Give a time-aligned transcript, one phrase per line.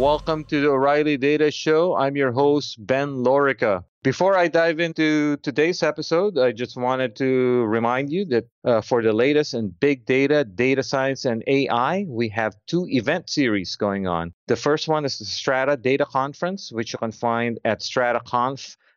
[0.00, 1.94] Welcome to the O'Reilly Data Show.
[1.94, 3.84] I'm your host, Ben Lorica.
[4.02, 9.02] Before I dive into today's episode, I just wanted to remind you that uh, for
[9.02, 14.06] the latest in big data, data science, and AI, we have two event series going
[14.06, 14.32] on.
[14.46, 17.82] The first one is the Strata Data Conference, which you can find at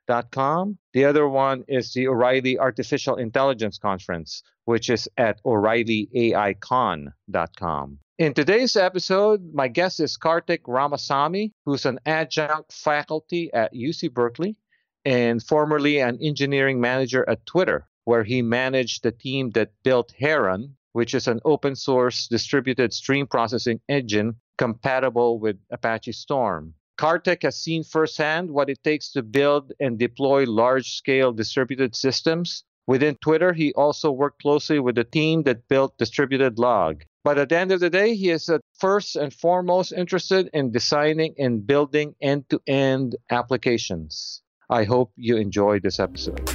[0.08, 0.78] strataconf.com.
[0.94, 8.00] The other one is the O'Reilly Artificial Intelligence Conference, which is at o'ReillyAICon.com.
[8.20, 14.56] In today's episode, my guest is Karthik Ramasamy, who's an adjunct faculty at UC Berkeley
[15.04, 20.78] and formerly an engineering manager at Twitter, where he managed the team that built Heron,
[20.94, 26.76] which is an open source distributed stream processing engine compatible with Apache Storm.
[26.98, 32.64] Karthik has seen firsthand what it takes to build and deploy large scale distributed systems.
[32.86, 37.04] Within Twitter, he also worked closely with the team that built Distributed Log.
[37.24, 40.72] But at the end of the day, he is uh, first and foremost interested in
[40.72, 44.42] designing and building end to end applications.
[44.70, 46.48] I hope you enjoy this episode.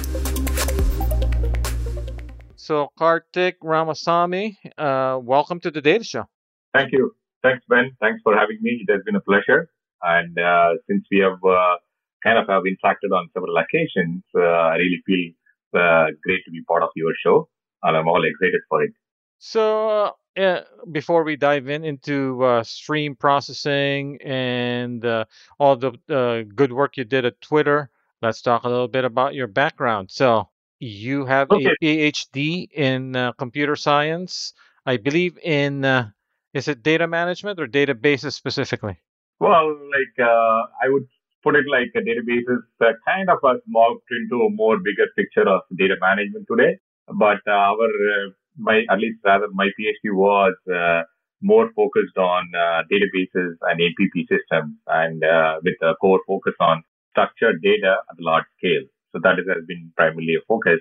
[2.55, 6.25] So, Karthik Ramasamy, uh, welcome to the Data Show.
[6.73, 7.15] Thank you.
[7.41, 7.91] Thanks, Ben.
[7.99, 8.85] Thanks for having me.
[8.87, 9.71] It has been a pleasure.
[10.01, 11.77] And uh, since we have uh,
[12.23, 14.41] kind of have interacted on several occasions, uh,
[14.73, 15.33] I really feel
[15.79, 17.49] uh, great to be part of your show,
[17.83, 18.91] and I'm all excited for it.
[19.39, 25.25] So, uh, before we dive in into uh, stream processing and uh,
[25.59, 27.89] all the uh, good work you did at Twitter,
[28.21, 30.11] let's talk a little bit about your background.
[30.11, 31.71] So, you have Okay.
[31.71, 34.53] a PhD in uh, computer science,
[34.85, 36.11] I believe in uh,
[36.53, 38.99] is it data management or databases specifically?
[39.39, 41.07] Well, like uh, I would
[41.43, 45.07] put it like a database is uh, kind of has morphed into a more bigger
[45.15, 46.77] picture of data management today.
[47.07, 51.03] But uh, our uh, my at least rather my PhD was uh,
[51.41, 55.23] more focused on uh, databases and APP systems, and
[55.63, 58.83] with a core focus on structured data at a large scale.
[59.13, 60.79] So that has been primarily a focus.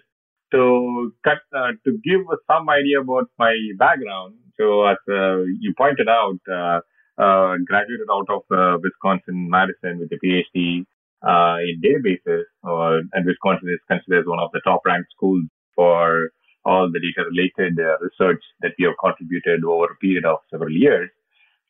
[0.53, 4.35] So cut, to give some idea about my background.
[4.57, 6.83] So as you pointed out.
[7.19, 10.85] Uh, graduated out of uh, Wisconsin Madison with a PhD
[11.27, 12.45] uh, in databases,
[13.13, 16.31] and Wisconsin is considered as one of the top ranked schools for
[16.65, 20.71] all the data related uh, research that we have contributed over a period of several
[20.71, 21.11] years.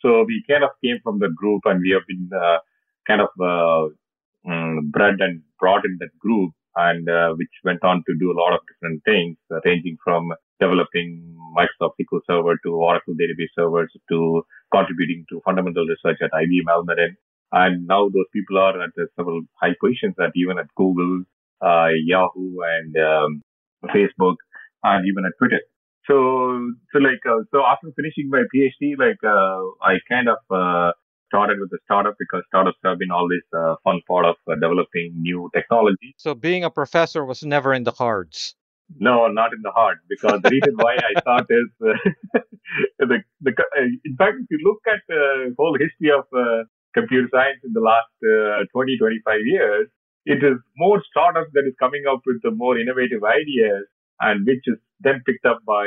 [0.01, 2.59] So we kind of came from the group, and we have been uh,
[3.07, 8.03] kind of uh, um, bred and brought in that group, and uh, which went on
[8.07, 12.75] to do a lot of different things, uh, ranging from developing Microsoft SQL Server to
[12.75, 14.43] Oracle database servers to
[14.73, 17.17] contributing to fundamental research at IBM Almaden.
[17.53, 21.25] And now those people are at uh, several high positions at even at Google,
[21.63, 23.43] uh, Yahoo, and um,
[23.87, 24.37] Facebook,
[24.83, 25.61] and even at Twitter.
[26.07, 30.93] So, so like, uh, so after finishing my PhD, like, uh, I kind of uh,
[31.29, 35.13] started with a startup because startups have been always a fun part of uh, developing
[35.17, 36.15] new technology.
[36.17, 38.55] So, being a professor was never in the cards.
[38.99, 42.41] No, not in the heart, because the reason why I thought is uh,
[42.99, 46.65] the, the uh, in fact, if you look at the whole history of uh,
[46.95, 49.89] computer science in the last uh, 20, 25 years,
[50.27, 53.87] it is more startups that is coming up with the more innovative ideas,
[54.21, 55.87] and which is then picked up by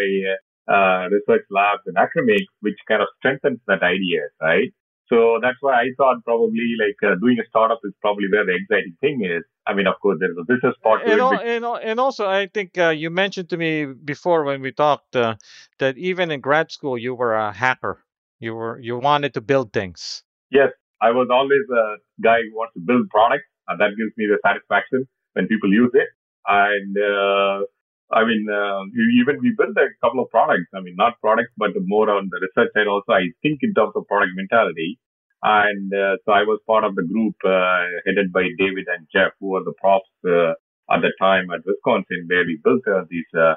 [0.72, 4.72] uh, research labs and academics, which kind of strengthens that idea, right?
[5.12, 8.56] So that's why I thought probably like uh, doing a startup is probably where the
[8.56, 9.44] exciting thing is.
[9.68, 11.22] I mean, of course, there's a business part to And, it.
[11.22, 14.62] al- which- and, al- and also, I think uh, you mentioned to me before when
[14.62, 15.36] we talked uh,
[15.80, 18.04] that even in grad school you were a hacker.
[18.40, 20.24] You were you wanted to build things.
[20.50, 20.70] Yes,
[21.02, 24.40] I was always a guy who wants to build products, and that gives me the
[24.44, 26.10] satisfaction when people use it.
[26.48, 27.66] And uh,
[28.14, 28.84] I mean, uh,
[29.22, 30.68] even we built a couple of products.
[30.76, 32.88] I mean, not products, but more on the research side.
[32.88, 35.00] Also, I think in terms of product mentality.
[35.44, 39.34] And uh, so I was part of the group uh, headed by David and Jeff,
[39.40, 40.54] who were the props uh,
[40.94, 43.56] at the time at Wisconsin, where we built uh, these uh,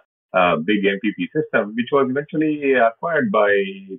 [0.65, 3.51] big MPP system, which was eventually acquired by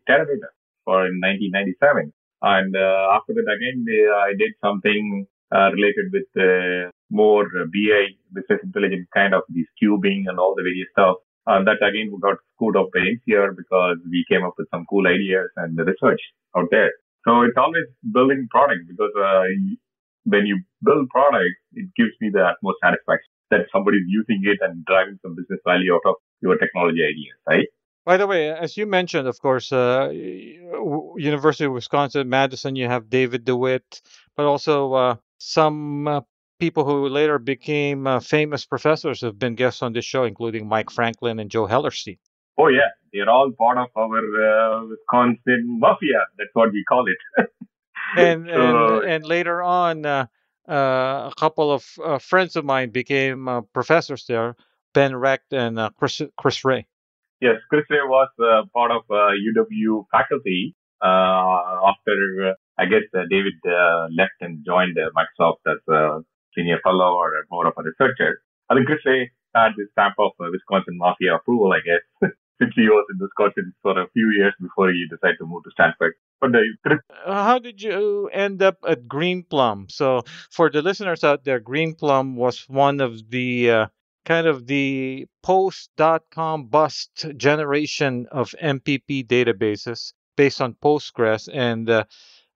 [0.09, 0.49] Teradata
[0.84, 2.11] for in 1997.
[2.41, 3.85] And after that, again,
[4.23, 5.28] I did something
[5.72, 10.63] related with uh, more uh, BI, business intelligence, kind of these cubing and all the
[10.63, 11.17] various stuff.
[11.47, 14.85] And that again we got screwed up by NCR because we came up with some
[14.90, 16.22] cool ideas and research
[16.57, 16.91] out there.
[17.25, 19.43] So it's always building product because uh,
[20.25, 24.84] when you build products, it gives me the utmost satisfaction that somebody's using it and
[24.85, 27.67] driving some business value out of your technology ideas, right?
[28.05, 33.09] By the way, as you mentioned, of course, uh, University of Wisconsin Madison, you have
[33.09, 34.01] David DeWitt,
[34.35, 36.22] but also uh, some uh,
[36.59, 40.90] people who later became uh, famous professors have been guests on this show, including Mike
[40.90, 42.17] Franklin and Joe Hellerstein.
[42.58, 46.26] Oh yeah, they're all part of our uh, Wisconsin mafia.
[46.37, 47.47] That's what we call it.
[48.17, 50.28] and, and and later on, uh,
[50.67, 54.55] uh, a couple of uh, friends of mine became uh, professors there,
[54.93, 56.85] Ben Recht and uh, Chris Chris Ré.
[57.41, 58.29] Yes, Chris Ré was
[58.73, 63.56] part of UW faculty Uh, after uh, I guess uh, David
[64.16, 66.22] left and joined Microsoft as a
[66.56, 68.42] senior fellow or more of a researcher.
[68.70, 72.32] I think Ré had this stamp of Wisconsin Mafia approval, I guess.
[72.62, 75.72] since he was in Wisconsin for a few years before he decided to move to
[75.72, 76.14] Stanford.
[76.40, 79.92] But uh, how did you end up at Greenplum?
[79.92, 83.88] So for the listeners out there, Greenplum was one of the uh,
[84.26, 91.90] kind of the post dot com bust generation of MPP databases based on Postgres and
[91.90, 92.03] uh,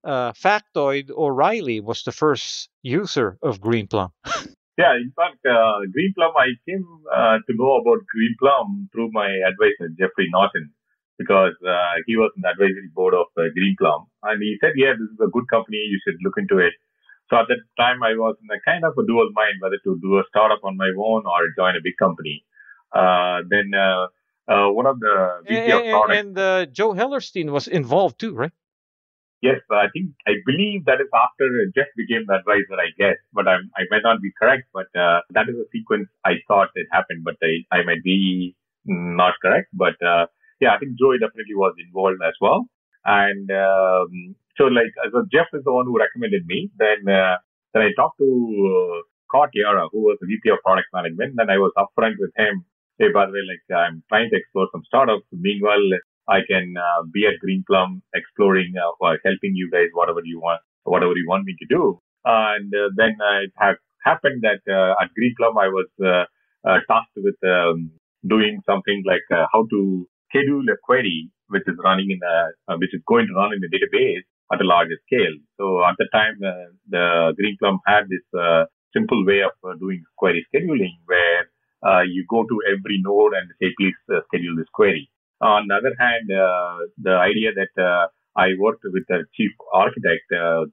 [0.04, 4.10] uh, Factoid O'Reilly was the first user of Greenplum.
[4.78, 9.92] Yeah, in fact, uh, Greenplum, I came uh, to know about Greenplum through my advisor,
[9.98, 10.70] Jeffrey Naughton,
[11.18, 14.06] because uh, he was in the advisory board of uh, Greenplum.
[14.22, 15.76] And he said, yeah, this is a good company.
[15.76, 16.72] You should look into it.
[17.28, 20.00] So at that time, I was in a kind of a dual mind whether to
[20.00, 22.42] do a startup on my own or join a big company.
[22.92, 23.70] Then
[24.48, 26.18] uh, one of the VP and, of product.
[26.18, 28.52] And uh, Joe Hellerstein was involved too, right?
[29.42, 33.48] Yes, I think I believe that is after Jeff became the advisor, I guess, but
[33.48, 34.68] I'm, I might not be correct.
[34.74, 38.54] But uh, that is a sequence I thought it happened, but I, I might be
[38.84, 39.68] not correct.
[39.72, 40.26] But uh,
[40.60, 42.66] yeah, I think Joey definitely was involved as well.
[43.04, 46.70] And um, so, like, so Jeff is the one who recommended me.
[46.76, 47.36] Then, uh,
[47.72, 51.34] then I talked to uh, Scott Yara, who was the VP of Product Management.
[51.36, 52.64] Then I was upfront with him.
[53.00, 55.24] Hey, by the way, like, I'm trying to explore some startups.
[55.32, 55.88] Meanwhile,
[56.28, 60.60] I can uh, be at Greenplum exploring uh, or helping you guys whatever you want,
[60.84, 61.98] whatever you want me to do.
[62.26, 66.24] and uh, then it ha- happened that uh, at Greenplum I was uh,
[66.68, 67.90] uh, tasked with um,
[68.28, 73.02] doing something like how to schedule a query which is running in a which is
[73.08, 75.36] going to run in a database at a larger scale.
[75.58, 76.36] So at the time,
[76.96, 78.26] the Greenplum had this
[78.92, 81.49] simple way of doing query scheduling where
[82.06, 83.94] you go to every node and say, please
[84.26, 85.10] schedule this query.
[85.40, 90.28] On the other hand, uh, the idea that uh, I worked with the chief architect,
[90.32, 90.64] uh,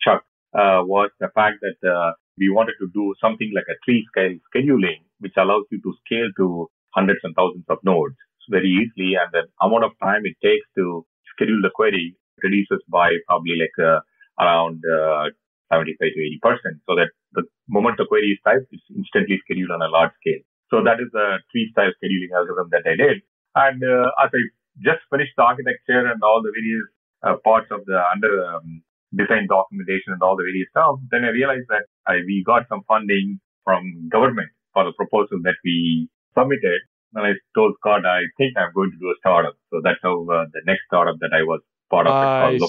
[0.00, 0.24] Chuck,
[0.54, 5.34] was the fact that we wanted to do something like a tree scale scheduling, which
[5.36, 8.16] allows you to scale to hundreds and thousands of nodes
[8.50, 9.14] very easily.
[9.14, 13.76] And the amount of time it takes to schedule the query reduces by probably like
[13.78, 14.00] uh,
[14.42, 15.30] around uh,
[15.72, 16.76] 75 to 80 percent.
[16.88, 20.42] So that the moment the query is typed, it's instantly scheduled on a large scale.
[20.70, 23.22] So that is the tree style scheduling algorithm that I did.
[23.54, 24.42] And uh, as I
[24.82, 26.86] just finished the architecture and all the various
[27.22, 28.82] uh, parts of the under um,
[29.14, 32.82] design documentation and all the various stuff, then I realized that I, we got some
[32.88, 36.80] funding from government for the proposal that we submitted.
[37.14, 39.54] And I told Scott, I think I'm going to do a startup.
[39.70, 42.60] So that's how uh, the next startup that I was part of uh, called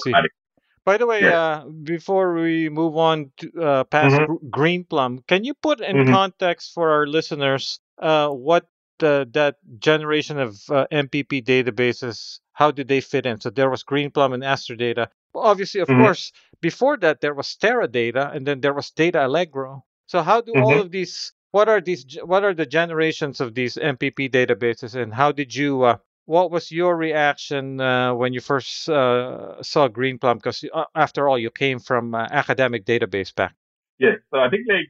[0.85, 1.33] By the way, yes.
[1.33, 4.47] uh, before we move on to, uh, past mm-hmm.
[4.53, 6.13] Greenplum, can you put in mm-hmm.
[6.13, 8.67] context for our listeners uh, what
[9.01, 13.39] uh, that generation of uh, MPP databases, how did they fit in?
[13.39, 15.09] So there was Greenplum and Aster Data.
[15.33, 16.03] Well, obviously, of mm-hmm.
[16.03, 16.31] course,
[16.61, 19.83] before that there was Teradata, and then there was Data Allegro.
[20.07, 20.63] So how do mm-hmm.
[20.63, 21.33] all of these?
[21.51, 22.17] What are these?
[22.23, 25.83] What are the generations of these MPP databases, and how did you?
[25.83, 30.35] Uh, what was your reaction uh, when you first uh, saw Greenplum?
[30.35, 33.55] Because uh, after all, you came from academic database back.
[33.99, 34.89] Yes, so I think like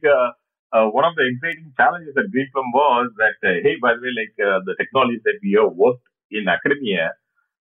[0.72, 4.12] uh, one of the exciting challenges at Greenplum was that, uh, hey, by the way,
[4.14, 7.14] like uh, the technologies that we have worked in academia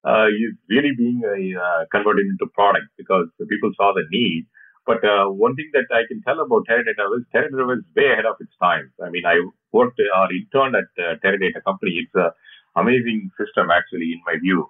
[0.06, 4.46] uh, is really being uh, converted into products because people saw the need.
[4.86, 8.26] But uh, one thing that I can tell about Teradata was Teradata was way ahead
[8.26, 8.92] of its time.
[9.02, 12.06] I mean, I worked or interned at uh, Teradata company.
[12.06, 12.30] It's an
[12.76, 14.70] amazing system, actually, in my view.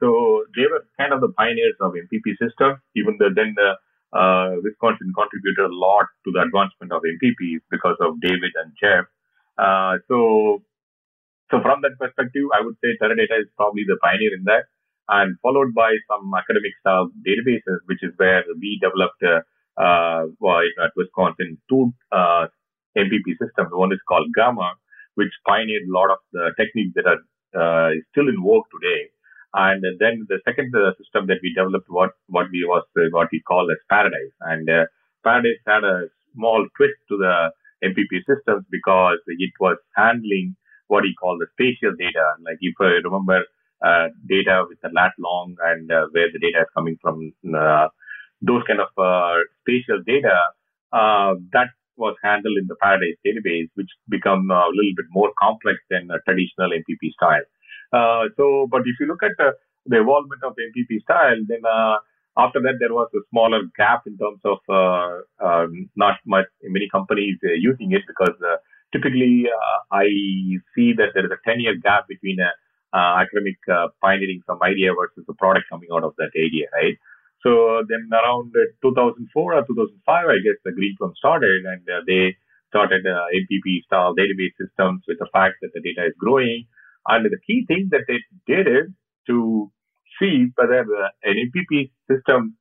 [0.00, 3.76] so they were kind of the pioneers of MPP system, even though then the
[4.12, 9.06] uh, Wisconsin contributed a lot to the advancement of MPP because of David and Jeff.
[9.58, 10.62] Uh, so,
[11.50, 14.66] so from that perspective, I would say Teradata is probably the pioneer in that,
[15.08, 19.42] and followed by some academic style databases, which is where we developed uh,
[19.80, 20.26] uh,
[20.82, 22.46] at Wisconsin two uh,
[22.96, 23.70] MPP systems.
[23.70, 24.74] One is called Gamma,
[25.14, 27.20] which pioneered a lot of the techniques that are
[27.54, 29.10] uh, still in vogue today.
[29.54, 33.28] And then the second uh, system that we developed, what what we was uh, what
[33.32, 34.84] we call as Paradise, and uh,
[35.24, 37.50] Paradise had a small twist to the
[37.82, 40.54] MPP systems because it was handling
[40.86, 42.34] what we call the spatial data.
[42.44, 43.42] Like if I remember
[43.82, 47.88] uh, data with the lat long and uh, where the data is coming from, uh,
[48.42, 48.88] those kind of
[49.62, 50.36] spatial data
[50.92, 56.08] that was handled in the Paradise database, which become a little bit more complex than
[56.10, 57.44] a traditional MPP style.
[57.92, 59.52] Uh, so, but if you look at the,
[59.86, 61.96] the evolvement of MPP style, then uh,
[62.38, 65.66] after that, there was a smaller gap in terms of uh,
[65.96, 68.56] not much many companies uh, using it because uh,
[68.92, 70.06] typically uh, I
[70.74, 72.54] see that there is a 10 year gap between uh,
[72.94, 76.96] academic uh, pioneering some idea versus the product coming out of that idea, right?
[77.42, 82.36] So then around 2004 or 2005, I guess the Greenplum started and they
[82.68, 86.66] started MPP style database systems with the fact that the data is growing.
[87.06, 88.90] And the key thing that they did is
[89.28, 89.70] to
[90.18, 90.80] see whether
[91.22, 92.56] an MPP system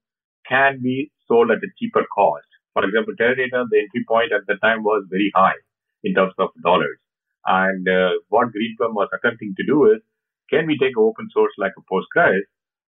[0.48, 2.48] can be sold at a cheaper cost.
[2.74, 5.60] For example, Teradata, the entry point at the time was very high
[6.04, 6.98] in terms of dollars.
[7.46, 10.02] And uh, what Greenplum was attempting to do is,
[10.50, 12.46] can we take open source like a Postgres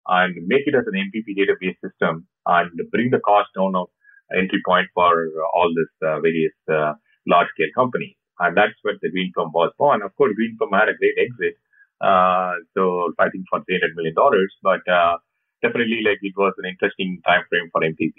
[0.08, 3.88] and make it as an MPP database system and bring the cost down of
[4.36, 6.94] entry point for all these uh, various uh,
[7.28, 8.16] large scale companies?
[8.40, 10.02] And that's what the green Greenplum was born.
[10.02, 11.58] Of course, green Greenplum had a great exit
[12.02, 15.18] uh, so fighting for three hundred million dollars, but uh,
[15.62, 18.14] definitely like it was an interesting time frame for MPP.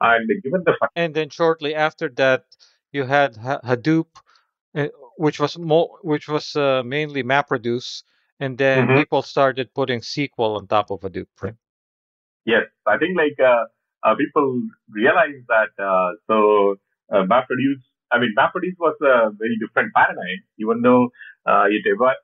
[0.00, 2.44] And given the fact, and then shortly after that,
[2.92, 4.06] you had Hadoop,
[4.74, 8.02] uh, which was more, which was uh, mainly MapReduce,
[8.40, 8.96] and then mm-hmm.
[8.96, 11.26] people started putting SQL on top of Hadoop.
[11.40, 11.54] Right?
[12.44, 13.64] Yes, I think like uh,
[14.02, 16.76] uh, people realize that so
[17.12, 17.84] MapReduce.
[18.10, 21.10] I mean, MapReduce was a very different paradigm, even though
[21.46, 22.14] it ever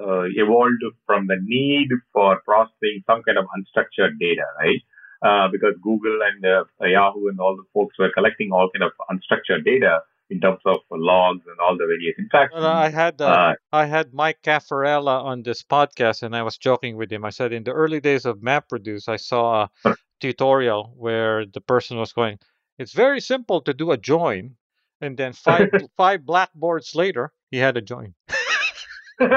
[0.00, 4.80] uh, evolved from the need for processing some kind of unstructured data, right?
[5.20, 8.92] Uh, because Google and uh, Yahoo and all the folks were collecting all kind of
[9.10, 12.62] unstructured data in terms of logs and all the various interactions.
[12.62, 16.56] Well, I had uh, uh, I had Mike Cafarella on this podcast, and I was
[16.56, 17.24] joking with him.
[17.24, 21.98] I said in the early days of MapReduce, I saw a tutorial where the person
[21.98, 22.38] was going,
[22.78, 24.56] "It's very simple to do a join,"
[25.00, 28.14] and then five five blackboards later, he had a join.
[29.20, 29.32] yes,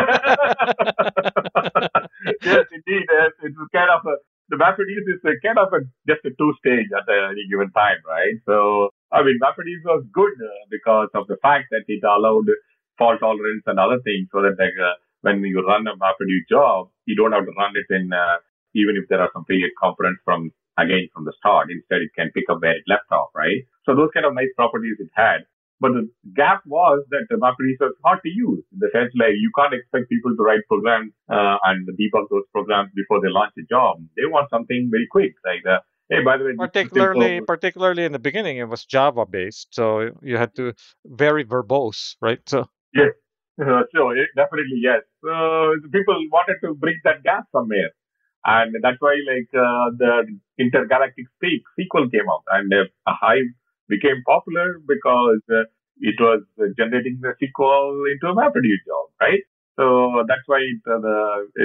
[2.69, 3.05] indeed.
[3.09, 4.15] It's, it's kind of a,
[4.49, 7.97] the MapReduce is a kind of a, just a two stage at any given time,
[8.05, 8.37] right?
[8.45, 12.45] So, I mean, MapReduce was good uh, because of the fact that it allowed
[12.99, 16.89] fault tolerance and other things so that like, uh, when you run a MapReduce job,
[17.05, 18.37] you don't have to run it in, uh,
[18.75, 21.69] even if there are some failure components from, again, from the start.
[21.69, 23.63] Instead, it can pick up where it left off, right?
[23.85, 25.45] So those kind of nice properties it had.
[25.81, 29.33] But the gap was that the MapReduce was hard to use in the sense like
[29.33, 33.53] you can't expect people to write programs uh, and debug those programs before they launch
[33.57, 33.97] a job.
[34.15, 38.19] They want something very quick, like the Hey, by the way, particularly particularly in the
[38.19, 40.73] beginning, it was Java based, so you had to
[41.05, 42.41] very verbose, right?
[42.49, 43.15] So yes,
[43.57, 45.03] uh, so definitely yes.
[45.23, 47.91] So people wanted to bridge that gap somewhere,
[48.45, 50.25] and that's why like uh, the
[50.59, 53.51] intergalactic SQL came out, and uh, Hive
[53.87, 55.63] became popular because uh,
[55.99, 56.41] it was
[56.77, 59.43] generating the SQL into a MapReduce job, right?
[59.77, 61.17] So that's why it, uh, the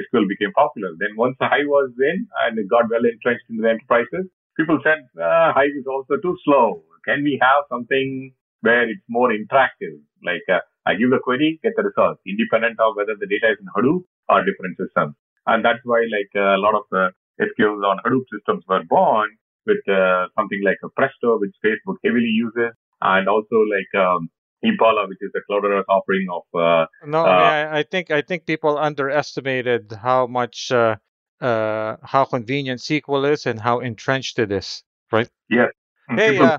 [0.06, 0.90] SQL became popular.
[0.99, 5.09] Then once Hive was in and it got well entrenched in the enterprises, people said
[5.21, 6.83] uh, Hive is also too slow.
[7.04, 9.99] Can we have something where it's more interactive?
[10.23, 13.59] Like uh, I give the query, get the results, independent of whether the data is
[13.61, 15.14] in Hadoop or different systems.
[15.47, 17.11] And that's why like a lot of the
[17.41, 19.29] SQLs on Hadoop systems were born
[19.67, 24.29] with uh, something like a Presto, which Facebook heavily uses, and also like um,
[24.62, 26.43] Impala, which is a Cloudera offering of.
[26.55, 30.97] Uh, no, uh, I, I, think I think people underestimated how much uh,
[31.41, 35.29] uh, how convenient SQL is and how entrenched it is, right?
[35.50, 35.67] Yeah.
[36.09, 36.59] Hey, uh,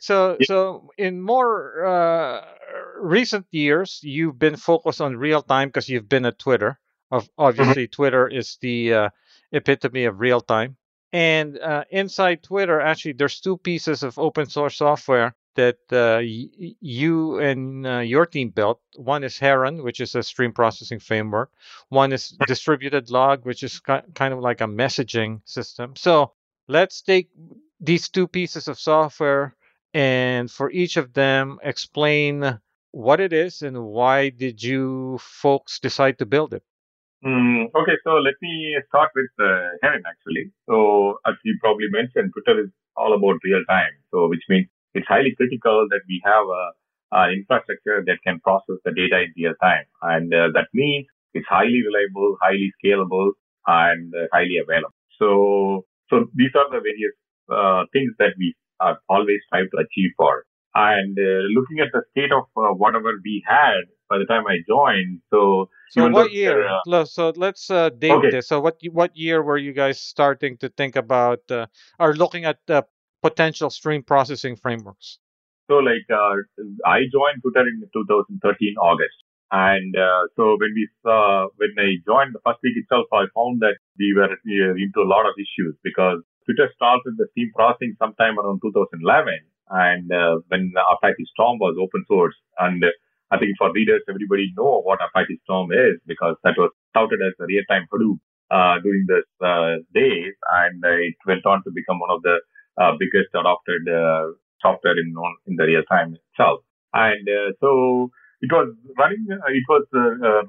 [0.00, 0.46] so yeah.
[0.46, 2.44] so in more
[3.00, 6.80] recent years, you've been focused on real time because you've been at Twitter.
[7.10, 7.42] Of mm-hmm.
[7.42, 7.90] obviously, mm-hmm.
[8.02, 9.10] Twitter is the
[9.52, 10.76] epitome of real time.
[11.12, 16.74] And uh, inside Twitter, actually, there's two pieces of open source software that uh, y-
[16.80, 18.80] you and uh, your team built.
[18.94, 21.50] One is Heron, which is a stream processing framework.
[21.88, 25.96] One is Distributed Log, which is ki- kind of like a messaging system.
[25.96, 26.32] So
[26.68, 27.30] let's take
[27.80, 29.56] these two pieces of software
[29.94, 32.60] and for each of them explain
[32.90, 36.62] what it is and why did you folks decide to build it
[37.24, 40.52] Mm, okay, so let me start with uh, Heron actually.
[40.68, 43.90] So as you probably mentioned, Twitter is all about real time.
[44.12, 46.64] So which means it's highly critical that we have a,
[47.12, 51.46] an infrastructure that can process the data in real time, and uh, that means it's
[51.48, 53.32] highly reliable, highly scalable,
[53.66, 54.94] and uh, highly available.
[55.18, 57.14] So so these are the various
[57.50, 60.44] uh, things that we are always trying to achieve for.
[60.74, 64.58] And uh, looking at the state of uh, whatever we had by the time I
[64.66, 66.66] joined, so so what year?
[66.66, 68.30] Uh, so let's uh, date okay.
[68.30, 68.48] this.
[68.48, 71.66] So what what year were you guys starting to think about uh,
[71.98, 72.58] or looking at
[73.22, 75.18] potential stream processing frameworks?
[75.68, 76.40] So like uh,
[76.86, 79.18] I joined Twitter in 2013 August,
[79.52, 83.60] and uh, so when we saw when I joined the first week itself, I found
[83.60, 84.32] that we were
[84.76, 89.04] into a lot of issues because Twitter started the stream processing sometime around 2011,
[89.68, 92.88] and uh, when Apache Storm was open source, and uh,
[93.30, 97.34] I think for readers, everybody know what Apache Storm is because that was touted as
[97.40, 98.18] a real-time Hadoop
[98.50, 102.40] uh, during those uh, days, and uh, it went on to become one of the
[102.80, 103.84] uh, biggest adopted
[104.62, 105.14] software in
[105.46, 106.60] in the real time itself.
[106.94, 107.28] And
[107.60, 109.26] so it was running.
[109.28, 109.86] it was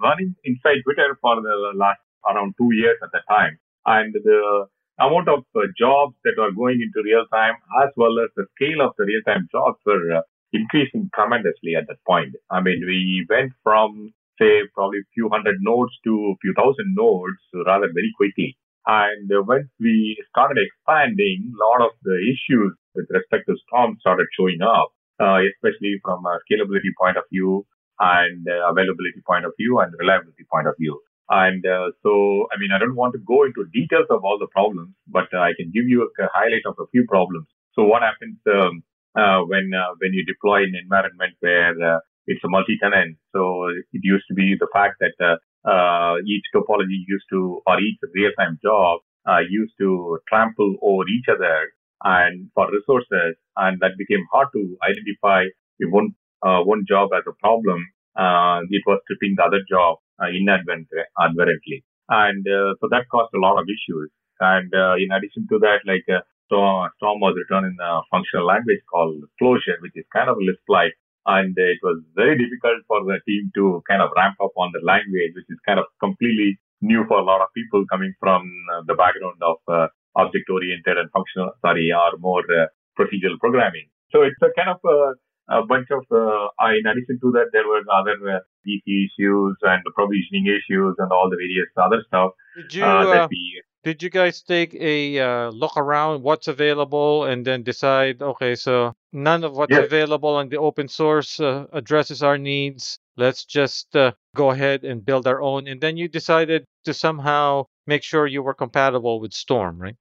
[0.01, 4.67] running inside Twitter for the last around two years at the time, and the
[4.99, 8.81] amount of uh, jobs that were going into real time as well as the scale
[8.85, 10.21] of the real time jobs were uh,
[10.53, 12.35] increasing tremendously at that point.
[12.49, 16.95] I mean, we went from say probably a few hundred nodes to a few thousand
[16.95, 18.57] nodes rather very quickly.
[18.87, 24.25] And once we started expanding, a lot of the issues with respect to Storm started
[24.33, 24.89] showing up,
[25.19, 27.67] uh, especially from a scalability point of view
[27.99, 30.99] and uh, availability point of view and reliability point of view.
[31.29, 34.47] And uh, so, I mean, I don't want to go into details of all the
[34.47, 37.45] problems, but uh, I can give you a, highlight of a few problems.
[37.73, 38.81] So, what happens um,
[39.13, 43.17] when uh, when you deploy an environment where it's a multi-tenant.
[43.33, 45.37] So it used to be the fact that uh,
[45.67, 51.25] uh, each topology used to, or each real-time job uh, used to trample over each
[51.27, 51.73] other
[52.03, 55.43] and for resources, and that became hard to identify
[55.79, 57.85] if one uh, one job as a problem.
[58.15, 62.45] Uh, it was stripping the other job uh, inadvertently, and
[62.79, 64.09] so that caused a lot of issues.
[64.39, 64.71] And
[65.03, 66.07] in addition to that, like
[66.49, 71.53] Storm was written in a functional language called Clojure, which is kind of Lisp-like and
[71.57, 75.35] it was very difficult for the team to kind of ramp up on the language,
[75.35, 78.95] which is kind of completely new for a lot of people coming from uh, the
[78.95, 83.87] background of uh, object-oriented and functional, sorry, or more uh, procedural programming.
[84.11, 87.67] So it's a kind of a, a bunch of, uh, in addition to that, there
[87.67, 92.31] were other uh, DC issues and provisioning issues and all the various other stuff
[92.71, 97.45] you, uh, that we did you guys take a uh, look around what's available and
[97.45, 99.85] then decide okay so none of what's yes.
[99.85, 102.99] available on the open source uh, addresses our needs.
[103.17, 107.65] Let's just uh, go ahead and build our own and then you decided to somehow
[107.87, 109.95] make sure you were compatible with storm right?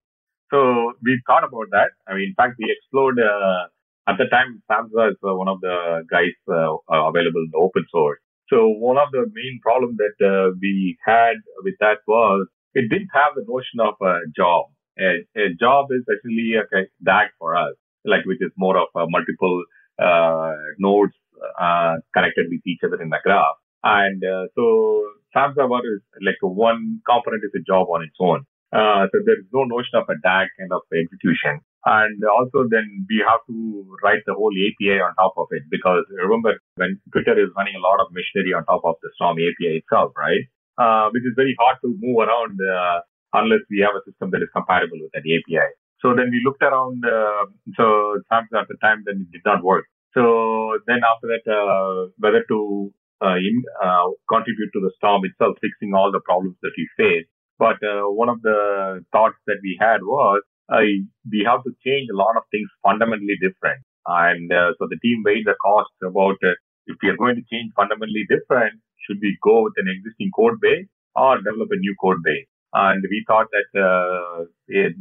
[0.50, 1.90] So we thought about that.
[2.06, 5.60] I mean in fact we explored uh, at the time samza is uh, one of
[5.60, 8.18] the guys uh, available in the open source.
[8.50, 13.34] So one of the main problems that we had with that was it didn't have
[13.34, 14.70] the notion of a job.
[14.98, 16.64] A, a job is actually a
[17.02, 19.64] DAG for us, like which is more of multiple
[19.98, 21.14] uh, nodes
[21.58, 23.58] uh, connected with each other in the graph.
[23.82, 25.02] And uh, so
[25.34, 28.46] Samza is like one component is a job on its own.
[28.70, 31.62] Uh, so there is no notion of a DAG kind of execution.
[31.86, 33.56] And also then we have to
[34.02, 37.82] write the whole API on top of it because remember when Twitter is running a
[37.82, 40.44] lot of machinery on top of the Storm API itself, right?
[40.78, 43.00] Uh, which is very hard to move around uh,
[43.34, 45.68] unless we have a system that is compatible with that API.
[46.00, 47.02] So then we looked around.
[47.04, 49.84] Uh, so at the time, then it did not work.
[50.14, 55.58] So then after that, uh, whether to uh, in, uh, contribute to the storm itself,
[55.60, 57.28] fixing all the problems that we faced.
[57.58, 62.36] But one of the thoughts that we had was we have to change a lot
[62.36, 63.82] of things fundamentally different.
[64.06, 64.46] And
[64.78, 66.38] so the team weighed the cost about
[66.86, 70.60] if we are going to change fundamentally different, should we go with an existing code
[70.60, 72.46] base or develop a new code base?
[72.74, 74.44] And we thought that uh,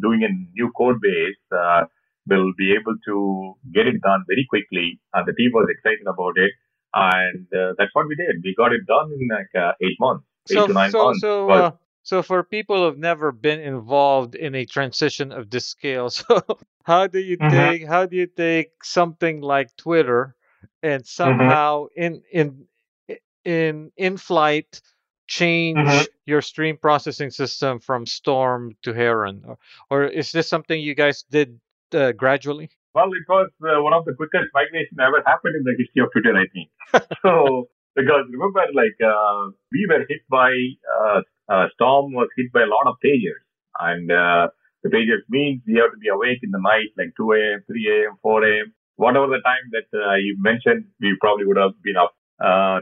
[0.01, 1.83] doing a new code base uh,
[2.27, 4.99] will be able to get it done very quickly.
[5.13, 6.51] And the team was excited about it.
[6.95, 8.37] And uh, that's what we did.
[8.43, 11.21] We got it done in like uh, eight months, eight so, to nine so, months.
[11.21, 11.71] So, uh,
[12.03, 16.41] so for people who've never been involved in a transition of this scale, so
[16.83, 17.55] how do you mm-hmm.
[17.55, 20.35] take how do you take something like Twitter
[20.81, 21.23] and mm-hmm.
[21.23, 22.01] somehow mm-hmm.
[22.01, 22.65] in in
[23.47, 24.81] in in flight
[25.27, 26.05] change mm-hmm.
[26.25, 29.57] your stream processing system from Storm to Heron, or,
[29.89, 31.59] or is this something you guys did
[31.93, 32.69] uh, gradually?
[32.93, 36.11] Well, it was uh, one of the quickest migration ever happened in the history of
[36.11, 36.69] Twitter, I think.
[37.23, 40.51] so, because remember, like uh, we were hit by
[40.99, 43.43] uh, uh, Storm was hit by a lot of failures,
[43.79, 44.47] and uh,
[44.83, 48.03] the failures means we have to be awake in the night, like 2 a.m., 3
[48.03, 48.73] a.m., 4 a.m.
[48.95, 49.87] Whatever the time that
[50.19, 52.16] you mentioned, we probably would have been up uh,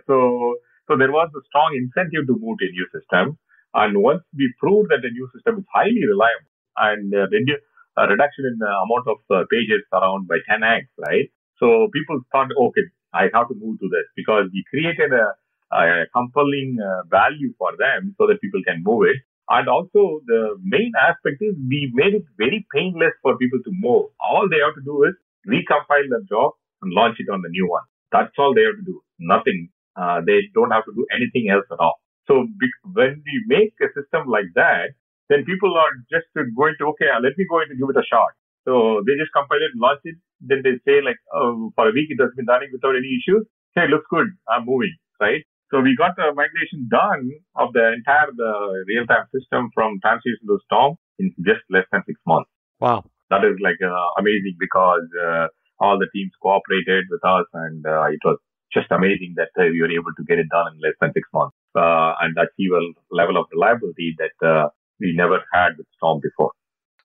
[0.08, 0.56] so,
[0.88, 3.38] so there was a strong incentive to move to a new system.
[3.74, 7.64] And once we proved that the new system is highly reliable and uh, redu-
[7.98, 11.28] a reduction in the amount of uh, pages around by 10x, right?
[11.60, 15.36] So people thought, okay, I have to move to this because we created a,
[15.76, 19.18] a compelling uh, value for them so that people can move it.
[19.50, 24.12] And also the main aspect is we made it very painless for people to move.
[24.20, 25.16] All they have to do is
[25.48, 27.84] recompile the job and launch it on the new one.
[28.12, 29.02] That's all they have to do.
[29.20, 29.70] Nothing.
[29.96, 32.00] Uh, they don't have to do anything else at all.
[32.28, 32.48] So
[32.94, 34.98] when we make a system like that,
[35.30, 38.34] then people are just going to, okay, let me go and give it a shot.
[38.66, 40.18] So they just compile it, launch it.
[40.42, 43.46] Then they say like, oh, for a week it has been running without any issues.
[43.74, 44.28] Hey, looks good.
[44.50, 45.46] I'm moving, right?
[45.72, 50.60] So we got the migration done of the entire the real-time system from Transition to
[50.66, 52.50] Storm in just less than six months.
[52.80, 53.06] Wow.
[53.30, 55.48] That is like uh, amazing because uh,
[55.80, 58.38] all the teams cooperated with us and uh, it was
[58.74, 61.28] just amazing that uh, we were able to get it done in less than six
[61.34, 66.20] months uh, and achieve a level of reliability that uh, we never had with Storm
[66.22, 66.52] before.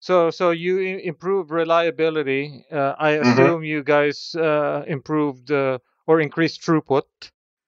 [0.00, 2.64] So, so you improve reliability.
[2.72, 3.28] I mm-hmm.
[3.28, 3.64] assume mm-hmm.
[3.64, 4.34] you guys
[4.86, 7.02] improved or increased throughput.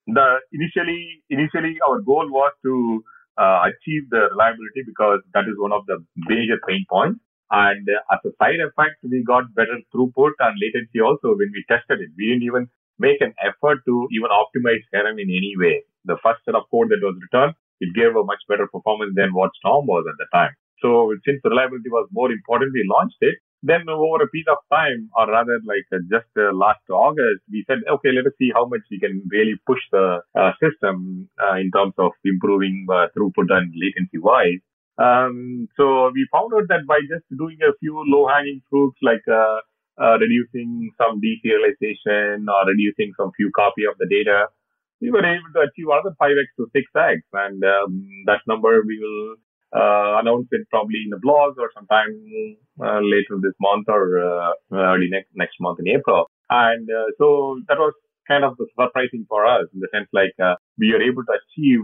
[0.06, 3.04] The initially, initially our goal was to
[3.38, 7.20] achieve the reliability because that is one of the major pain points.
[7.50, 12.00] And as a side effect, we got better throughput and latency also when we tested
[12.00, 12.08] it.
[12.16, 15.84] We didn't even make an effort to even optimize Heron in any way.
[16.04, 19.34] The first set of code that was returned, it gave a much better performance than
[19.34, 20.54] what Storm was at the time.
[20.80, 23.36] So since reliability was more important, we launched it.
[23.62, 27.62] Then over a piece of time, or rather like uh, just uh, last August, we
[27.68, 31.54] said, okay, let us see how much we can really push the uh, system uh,
[31.54, 34.58] in terms of improving uh, throughput and latency wise.
[34.98, 39.58] Um, so we found out that by just doing a few low-hanging fruits like uh,
[40.00, 44.46] uh, reducing some deserialization or reducing some few copy of the data,
[45.00, 47.20] we were able to achieve another 5x to 6x.
[47.32, 49.36] And um, that number we will
[49.74, 52.12] uh, announce it probably in the blog or sometime
[52.80, 56.30] uh, later this month or uh, early next, next month in April.
[56.50, 57.94] And uh, so that was
[58.28, 60.32] kind of surprising for us in the sense like
[60.78, 61.82] we are able to achieve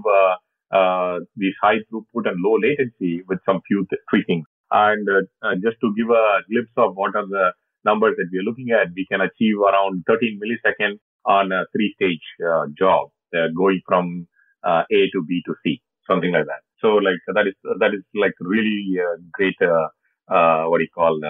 [0.73, 4.45] uh, these high throughput and low latency with some few th- tweaking.
[4.71, 7.53] And uh, uh, just to give a glimpse of what are the
[7.85, 12.27] numbers that we are looking at, we can achieve around 13 milliseconds on a three-stage
[12.45, 14.27] uh, job, uh, going from
[14.65, 16.63] uh, A to B to C, something like that.
[16.81, 18.97] So like that is that is like really
[19.33, 19.57] great.
[19.61, 21.21] what do you call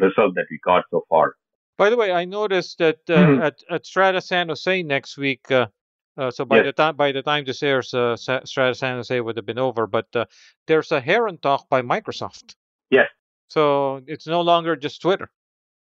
[0.00, 1.34] result that we got so far.
[1.78, 3.42] By the way, I noticed that mm-hmm.
[3.42, 6.66] at, at Strata San Jose next week, uh, so by yes.
[6.66, 9.86] the time by the time this airs, uh, Strata San Jose would have been over.
[9.86, 10.26] But uh,
[10.66, 12.54] there's a Heron talk by Microsoft.
[12.90, 13.08] Yes.
[13.48, 15.30] So it's no longer just Twitter.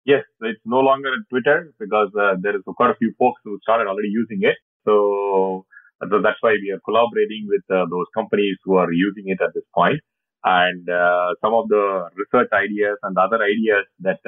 [0.04, 3.58] Yes, it's no longer at Twitter because uh, there is quite a few folks who
[3.62, 4.56] started already using it.
[4.84, 5.64] So,
[6.10, 9.54] so that's why we are collaborating with uh, those companies who are using it at
[9.54, 10.00] this point.
[10.44, 14.20] And uh, some of the research ideas and other ideas that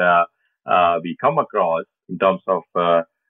[1.02, 2.62] we come across in terms of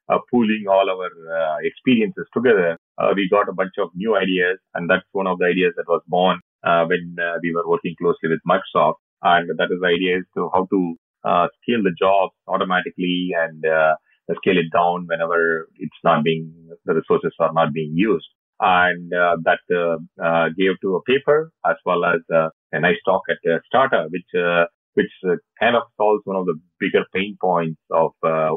[0.08, 4.58] uh, pooling all our uh, experiences together, uh, we got a bunch of new ideas.
[4.74, 7.94] And that's one of the ideas that was born uh, when uh, we were working
[7.98, 9.02] closely with Microsoft.
[9.22, 10.96] And that is the idea is to how to
[11.26, 13.94] uh, scale the jobs automatically and uh,
[14.36, 16.52] scale it down whenever it's not being,
[16.84, 18.26] the resources are not being used.
[18.60, 23.62] And uh, that uh, gave to a paper as well as a nice talk at
[23.66, 25.12] Strata, which which
[25.60, 28.12] kind of solves one of the bigger pain points of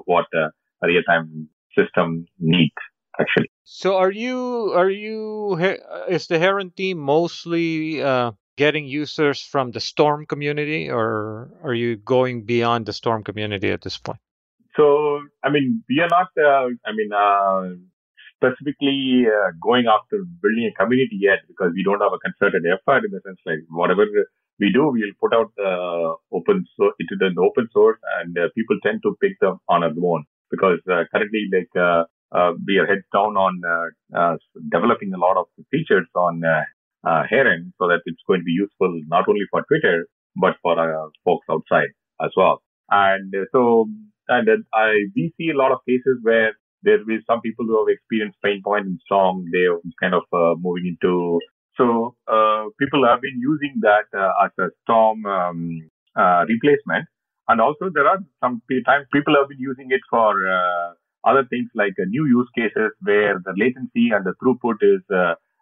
[0.06, 0.26] what
[0.82, 2.72] real time system need
[3.20, 3.52] actually.
[3.64, 5.58] So are you are you
[6.08, 11.96] is the Heron team mostly uh, getting users from the Storm community, or are you
[11.96, 14.20] going beyond the Storm community at this point?
[14.76, 14.86] So
[15.44, 16.30] I mean, we are not.
[16.48, 17.62] Uh, I mean, uh,
[18.36, 23.08] specifically uh, going after building a community yet because we don't have a concerted effort
[23.08, 24.06] in the sense like whatever
[24.60, 25.72] we do, we'll put out the
[26.34, 29.96] open so into the open source, and uh, people tend to pick them on their
[30.12, 32.04] own because uh, currently like uh,
[32.68, 33.54] we are heads down on
[34.76, 36.44] developing a lot of features on
[37.04, 40.76] Heron so that it's going to be useful not only for Twitter but for
[41.26, 41.90] folks outside
[42.22, 42.62] as well.
[42.90, 43.88] And so,
[44.28, 47.78] and I we see a lot of cases where there will be some people who
[47.80, 49.46] have experienced pain point in Storm.
[49.52, 51.40] They're kind of uh, moving into.
[51.76, 55.90] So uh, people have been using that uh, as a Storm um,
[56.48, 57.08] replacement.
[57.48, 60.94] And also there are some times people have been using it for uh,
[61.26, 65.02] other things like uh, new use cases where the latency and the throughput is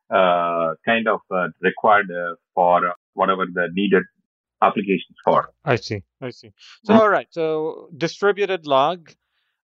[0.10, 2.82] uh, uh kind of uh, required uh, for
[3.13, 4.04] whatever the needed
[4.62, 5.50] applications for.
[5.65, 6.04] I see.
[6.22, 6.52] I see.
[6.84, 7.02] So, mm-hmm.
[7.02, 7.28] all right.
[7.32, 9.12] So, distributed log.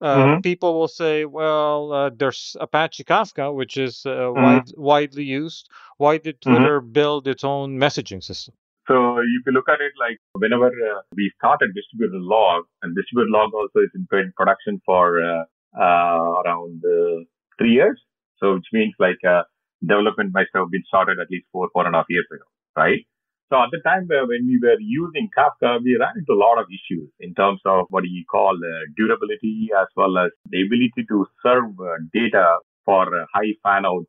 [0.04, 0.42] Mm-hmm.
[0.42, 4.42] People will say, well, there's Apache Kafka, which is mm-hmm.
[4.42, 5.70] wide, widely used.
[5.98, 6.56] Why did mm-hmm.
[6.56, 8.56] Twitter build its own messaging system?
[8.88, 13.32] So if you look at it like whenever uh, we started distributed log, and distributed
[13.32, 15.44] log also is in production for uh,
[15.80, 17.24] uh, around uh,
[17.58, 18.00] three years.
[18.40, 19.44] So which means like uh,
[19.86, 23.02] development might have been started at least four, four and a half years ago, right?
[23.50, 26.58] So at the time uh, when we were using Kafka, we ran into a lot
[26.58, 28.58] of issues in terms of what you call
[28.96, 31.76] durability as well as the ability to serve
[32.14, 34.08] data for high fan out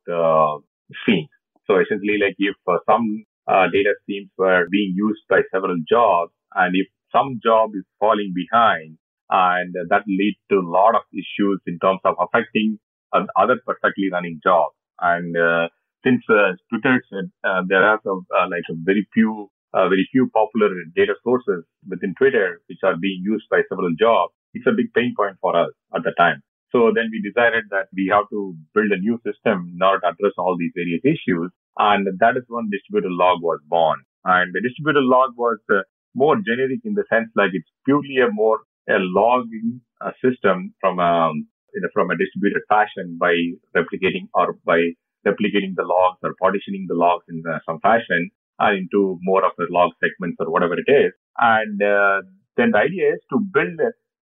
[1.03, 1.29] streams.
[1.67, 6.33] So essentially, like if uh, some uh, data streams were being used by several jobs.
[6.55, 8.99] And if some job is falling behind,
[9.31, 12.79] and that leads to a lot of issues in terms of affecting
[13.13, 14.75] uh, other perfectly running jobs.
[15.03, 15.69] And uh,
[16.05, 20.69] since uh, Twitter said uh, there are some, like a very few very few popular
[20.95, 25.15] data sources within Twitter which are being used by several jobs, it's a big pain
[25.17, 26.43] point for us at the time.
[26.73, 30.57] So then we decided that we have to build a new system not address all
[30.59, 31.51] these various issues.
[31.79, 34.01] And that is when distributed log was born.
[34.25, 38.31] And the distributed log was uh, more generic in the sense like it's purely a
[38.31, 39.81] more a logging
[40.25, 41.47] system from um,
[41.81, 43.35] a from a distributed fashion by
[43.77, 44.81] replicating or by
[45.27, 48.31] replicating the logs or partitioning the logs in uh, some fashion
[48.61, 51.13] uh, into more of the log segments or whatever it is.
[51.39, 52.23] And uh,
[52.57, 53.79] then the idea is to build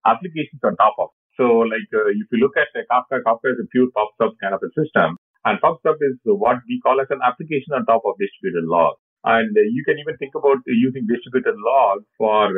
[0.06, 1.08] applications on top of.
[1.36, 4.60] So, like uh, if you look at Kafka, Kafka is a pure PubSub kind of
[4.60, 8.68] a system, and PubSub is what we call as an application on top of distributed
[8.68, 8.96] log.
[9.24, 12.52] And you can even think about using distributed log for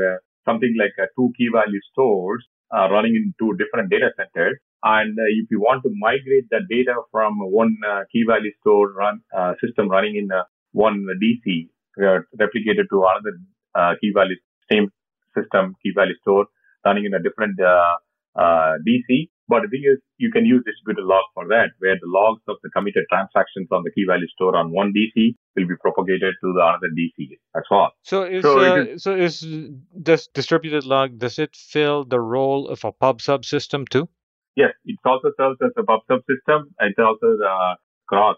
[0.44, 4.58] something like two key value stores uh, running in two different data centers.
[4.82, 8.92] And uh, if you want to migrate the data from one uh, key value store
[8.92, 10.42] run uh, system running in uh,
[10.72, 11.68] one DC
[11.98, 14.36] replicated to another key value
[14.70, 14.90] same
[15.36, 16.46] system key value store
[16.84, 21.46] running in a different DC, but the thing is, you can use distributed log for
[21.48, 24.94] that, where the logs of the committed transactions on the key value store on one
[24.96, 27.92] DC will be propagated to the other DC as well.
[28.02, 29.46] So is so, uh, is, so is
[29.94, 34.08] this distributed log does it fill the role of a pub sub system too?
[34.56, 36.74] Yes, it also serves as a pub sub system.
[36.80, 37.74] It also uh,
[38.06, 38.36] cross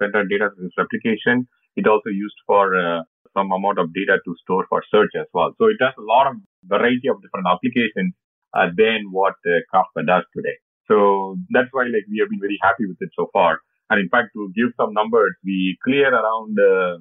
[0.00, 1.46] center data replication.
[1.76, 3.02] It also used for uh,
[3.34, 5.54] some amount of data to store for search as well.
[5.58, 8.12] So it has a lot of variety of different applications
[8.54, 10.58] uh, than what uh, Kafka does today.
[10.88, 13.60] So that's why like we have been very happy with it so far.
[13.88, 16.94] And in fact, to give some numbers, we clear around uh,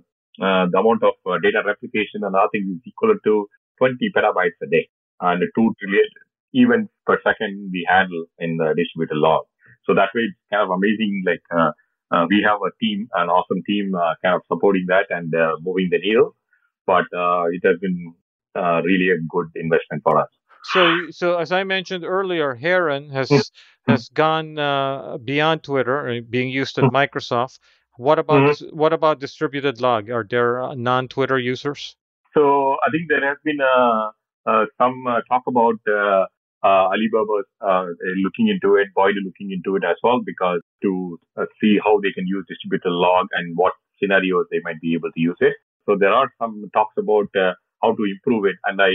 [0.43, 3.47] uh, the amount of uh, data replication and other things is equal to
[3.79, 4.87] 20 petabytes a day
[5.19, 6.09] and 2 trillion
[6.53, 9.45] events per second we handle in the distributed log.
[9.85, 11.23] So that way it's kind of amazing.
[11.25, 11.71] Like uh,
[12.11, 15.33] uh, we have a team, an awesome team uh, kind of supporting that and
[15.63, 16.35] moving the needle.
[16.85, 18.13] But it has been
[18.55, 20.29] really a good investment for us.
[20.63, 23.91] So, so as I mentioned earlier, Heron has mm-hmm.
[23.91, 26.95] has gone uh, beyond Twitter, uh, being used at mm-hmm.
[26.95, 27.59] Microsoft.
[27.97, 28.77] What about mm-hmm.
[28.77, 30.09] what about distributed log?
[30.09, 31.95] Are there uh, non-Twitter users?
[32.33, 34.11] So I think there has been uh,
[34.45, 35.75] uh some uh, talk about
[36.63, 37.43] Alibaba
[38.23, 41.19] looking into it, Baidu looking into it as well, because to
[41.59, 45.19] see how they can use distributed log and what scenarios they might be able to
[45.19, 45.53] use it.
[45.85, 47.29] So there are some talks about
[47.81, 48.93] how to improve it, and I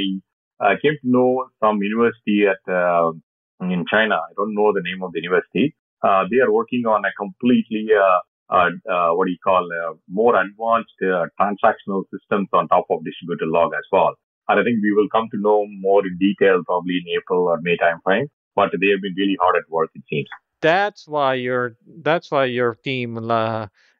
[0.60, 3.12] I came to know some university at uh,
[3.60, 4.16] in China.
[4.16, 5.74] I don't know the name of the university.
[6.02, 9.94] Uh, they are working on a completely uh, uh, uh what do you call uh,
[10.08, 10.94] more advanced
[11.40, 14.14] transactional systems on top of distributed log as well.
[14.48, 17.58] And I think we will come to know more in detail probably in April or
[17.60, 18.28] May timeframe.
[18.54, 20.28] But they have been really hard at work, it seems.
[20.62, 23.18] That's why your that's why your team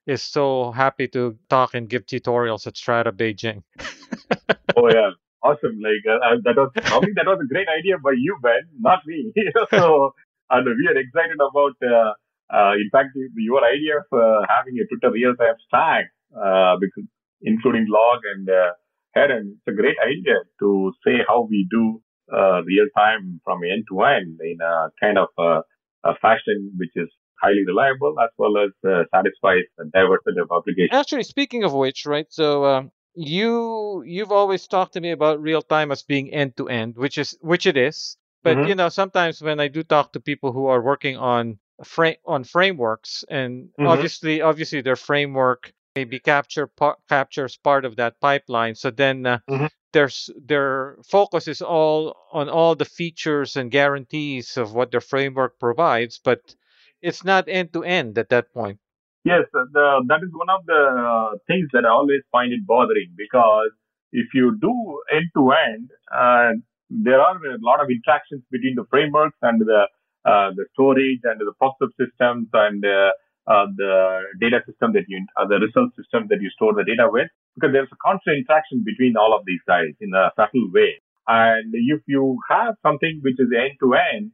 [0.06, 3.62] is so happy to talk and give tutorials at Strata Beijing.
[4.76, 5.10] oh yeah,
[5.42, 5.78] awesome.
[5.82, 9.00] Like uh, uh, that was probably that was a great idea by you, Ben, not
[9.06, 9.32] me.
[9.70, 10.14] so
[10.50, 11.76] and we are excited about.
[11.82, 12.12] Uh,
[12.48, 17.02] uh, in fact, your idea of uh, having a Twitter real-time stack, uh, because
[17.42, 18.48] including log and
[19.16, 22.00] uh, Heron, it's a great idea to say how we do
[22.30, 25.28] real-time from end to end in a kind of
[26.04, 27.08] a fashion which is
[27.42, 30.90] highly reliable as well as uh, satisfies the diversity of applications.
[30.92, 32.26] Actually, speaking of which, right?
[32.30, 36.68] So um, you you've always talked to me about real time as being end to
[36.68, 38.16] end, which is which it is.
[38.42, 38.68] But mm-hmm.
[38.68, 42.44] you know, sometimes when I do talk to people who are working on frame on
[42.44, 43.86] frameworks, and mm-hmm.
[43.86, 48.74] obviously, obviously, their framework maybe capture pa- captures part of that pipeline.
[48.74, 49.66] So then uh, mm-hmm.
[49.92, 55.58] there's their focus is all on all the features and guarantees of what their framework
[55.58, 56.54] provides, but
[57.02, 58.78] it's not end to end at that point.
[59.24, 63.10] Yes, the, that is one of the uh, things that I always find it bothering
[63.16, 63.72] because
[64.12, 65.90] if you do end to end,
[66.90, 69.88] there are a lot of interactions between the frameworks and the
[70.26, 73.12] uh, the storage and the PubSub systems and uh,
[73.46, 77.06] uh, the data system that you, uh, the result system that you store the data
[77.10, 80.98] with, because there's a constant interaction between all of these guys in a subtle way.
[81.28, 84.32] And if you have something which is end to end,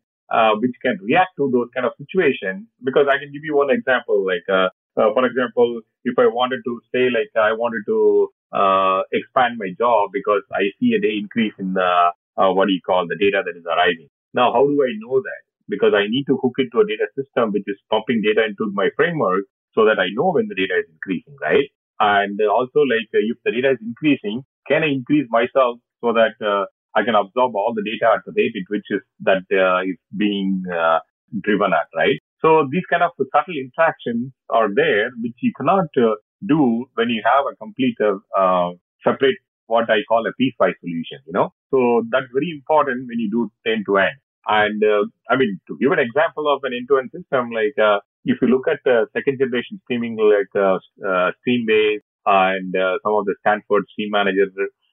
[0.61, 4.25] which can react to those kind of situations, because I can give you one example,
[4.25, 9.01] like uh, uh, for example, if I wanted to say like I wanted to uh,
[9.13, 13.07] expand my job because I see a day increase in the what do you call
[13.09, 14.09] the data that is arriving.
[14.35, 15.43] Now, how do I know that?
[15.73, 18.69] Because I need to hook it to a data system which is pumping data into
[18.77, 21.73] my framework so that I know when the data is increasing, right?
[22.01, 26.67] And also, like, if the data is increasing, can I increase myself so that uh,
[26.95, 29.97] I can absorb all the data at the rate at which is that uh, is
[30.17, 30.99] being uh,
[31.41, 32.19] driven at, right?
[32.41, 37.23] So these kind of subtle interactions are there, which you cannot uh, do when you
[37.25, 38.71] have a complete uh,
[39.05, 41.55] separate what I call a piecewise solution, you know.
[41.71, 44.19] So that's very important when you do end to end.
[44.47, 48.39] And uh, I mean, to give an example of an end-to-end system, like uh, if
[48.43, 53.25] you look at uh, second generation streaming like uh, uh, Streambase and uh, some of
[53.27, 54.47] the Stanford Stream Manager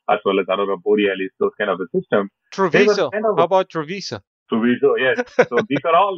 [0.09, 2.29] as well as Aurora Borealis, those kind of a system.
[2.53, 3.11] Truviso.
[3.11, 4.21] Kind of How about Truviso?
[4.51, 5.21] Truviso, yes.
[5.49, 6.17] so these are all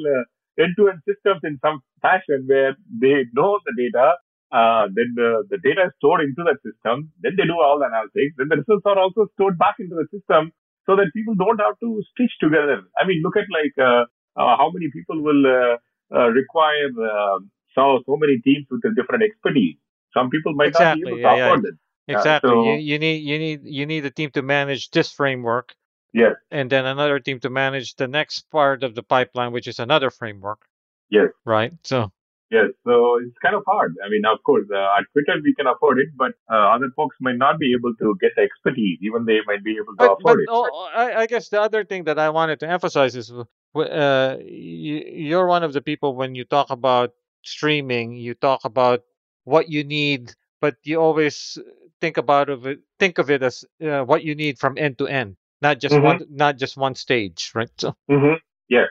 [0.58, 4.16] end-to-end systems in some fashion where they know the data,
[4.52, 7.88] uh, then the, the data is stored into the system, then they do all the
[7.88, 10.52] analytics, then the results are also stored back into the system
[10.86, 12.82] so that people don't have to stitch together.
[13.00, 14.06] I mean, look at like uh,
[14.40, 15.78] uh, how many people will uh,
[16.16, 17.40] uh, require uh,
[17.76, 19.78] so so many teams with a different expertise.
[20.14, 21.70] Some people might exactly, not be able yeah, to afford yeah.
[21.70, 21.76] it.
[22.18, 22.50] Exactly.
[22.50, 25.74] so- you, you need you need you need a team to manage this framework,
[26.14, 29.80] Yes, and then another team to manage the next part of the pipeline, which is
[29.80, 30.66] another framework.
[31.10, 31.74] yes, Right.
[31.84, 32.12] So
[32.52, 32.68] yes.
[32.86, 33.96] So it's kind of hard.
[34.06, 37.16] I mean, of course, uh, at Twitter we can afford it, but uh, other folks
[37.22, 39.00] might not be able to get the expertise.
[39.02, 40.50] Even they might be able to But, but afford it.
[40.50, 43.32] oh, I, I guess the other thing that I wanted to emphasize is
[43.76, 49.04] uh, you're one of the people when you talk about streaming, you talk about
[49.46, 51.58] what you need, but you always
[52.02, 55.08] think about of it, think of it as uh, what you need from end to
[55.08, 56.04] end, not just Mhm.
[56.04, 57.70] one, not just one stage, right?
[57.78, 58.36] So Mm-hmm.
[58.70, 58.88] Yes.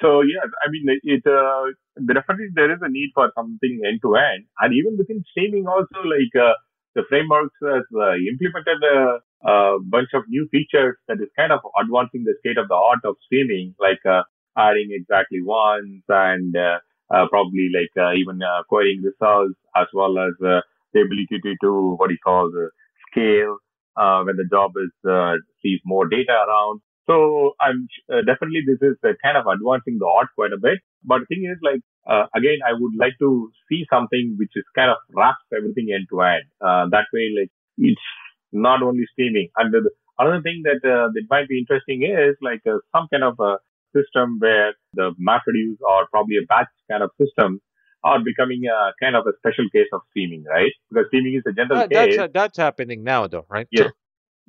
[0.00, 1.00] So yeah, I mean it.
[1.04, 1.64] it uh,
[1.96, 6.00] definitely there is a need for something end to end, and even within streaming also,
[6.04, 6.54] like uh,
[6.94, 11.60] the frameworks has uh, implemented a, a bunch of new features that is kind of
[11.80, 14.22] advancing the state of the art of streaming, like uh,
[14.56, 16.78] adding exactly once and uh,
[17.14, 20.60] uh, probably like uh, even uh, querying results as well as uh,
[20.92, 22.68] the ability to what you call the
[23.10, 23.56] scale
[23.96, 26.80] uh, when the job is uh, sees more data around.
[27.06, 30.78] So I'm uh, definitely this is uh, kind of advancing the art quite a bit.
[31.04, 34.64] But the thing is, like uh, again, I would like to see something which is
[34.74, 36.44] kind of wraps everything end to end.
[36.60, 38.08] Uh, That way, like it's
[38.52, 39.48] not only streaming.
[39.56, 43.24] And the, another thing that uh, that might be interesting is like uh, some kind
[43.24, 43.58] of a
[43.94, 47.60] system where the MapReduce or probably a batch kind of system
[48.04, 50.72] are becoming a kind of a special case of streaming, right?
[50.90, 52.30] Because streaming is a general that, that's case.
[52.34, 53.68] that's happening now, though, right?
[53.70, 53.90] Yes.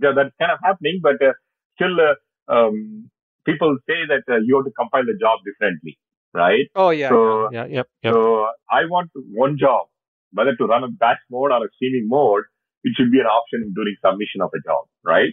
[0.02, 1.34] yeah, that's kind of happening, but uh,
[1.76, 2.16] still, uh,
[2.48, 3.10] um,
[3.46, 5.98] people say that uh, you have to compile the job differently,
[6.34, 6.66] right?
[6.76, 8.14] Oh yeah, So- yeah, yeah, yep, yep.
[8.14, 9.88] So I want one job,
[10.32, 12.44] whether to run a batch mode or a streaming mode,
[12.84, 15.32] it should be an option during submission of a job, right?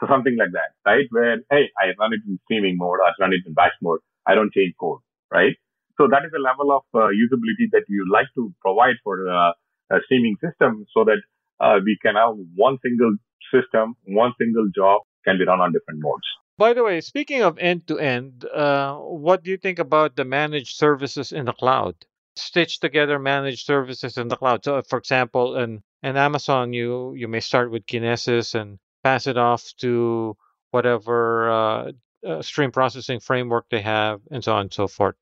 [0.00, 1.06] So something like that, right?
[1.10, 4.34] Where, hey, I run it in streaming mode, I run it in batch mode, I
[4.34, 5.56] don't change code, right?
[5.98, 9.52] So that is a level of uh, usability that you like to provide for uh,
[9.92, 11.20] a streaming system so that
[11.60, 13.16] uh, we can have one single
[13.52, 16.24] system, one single job can be run on different modes.
[16.60, 20.26] By the way, speaking of end to end, uh, what do you think about the
[20.26, 21.94] managed services in the cloud?
[22.36, 24.62] Stitch together managed services in the cloud.
[24.62, 29.38] So, for example, in, in Amazon, you you may start with Kinesis and pass it
[29.38, 30.36] off to
[30.70, 31.92] whatever uh,
[32.28, 35.16] uh, stream processing framework they have, and so on and so forth,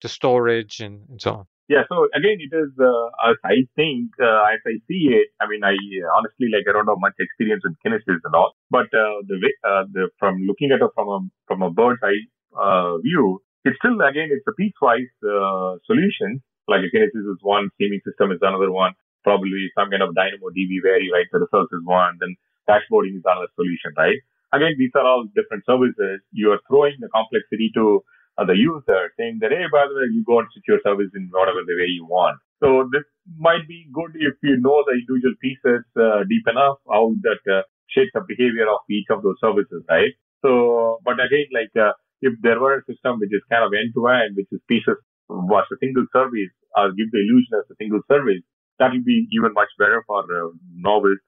[0.00, 1.46] to storage and, and so on.
[1.72, 5.48] Yeah, so again, it is, uh, as I think, uh, as I see it, I
[5.48, 8.92] mean, I uh, honestly, like, I don't have much experience with Kinesis and all, but
[8.92, 12.28] uh, the way, uh, the, from looking at it from a, from a bird's eye
[12.52, 16.44] uh, view, it's still, again, it's a piecewise uh, solution.
[16.68, 18.92] Like, a Kinesis is one, streaming system is another one,
[19.24, 22.36] probably some kind of DynamoDB where you write the results is one, then
[22.68, 24.20] dashboarding is another solution, right?
[24.52, 26.20] Again, these are all different services.
[26.36, 28.04] You are throwing the complexity to
[28.38, 31.12] uh, the user saying that, hey, by the way, you go and switch your service
[31.14, 32.38] in whatever the way you want.
[32.62, 33.04] So this
[33.36, 37.62] might be good if you know the individual pieces uh, deep enough, how that uh,
[37.90, 40.14] shapes the behavior of each of those services, right?
[40.40, 41.92] So, but again, like uh,
[42.22, 44.96] if there were a system which is kind of end to end, which is pieces
[45.28, 48.42] was a single service, or give the illusion as a single service,
[48.78, 50.50] that will be even much better for uh,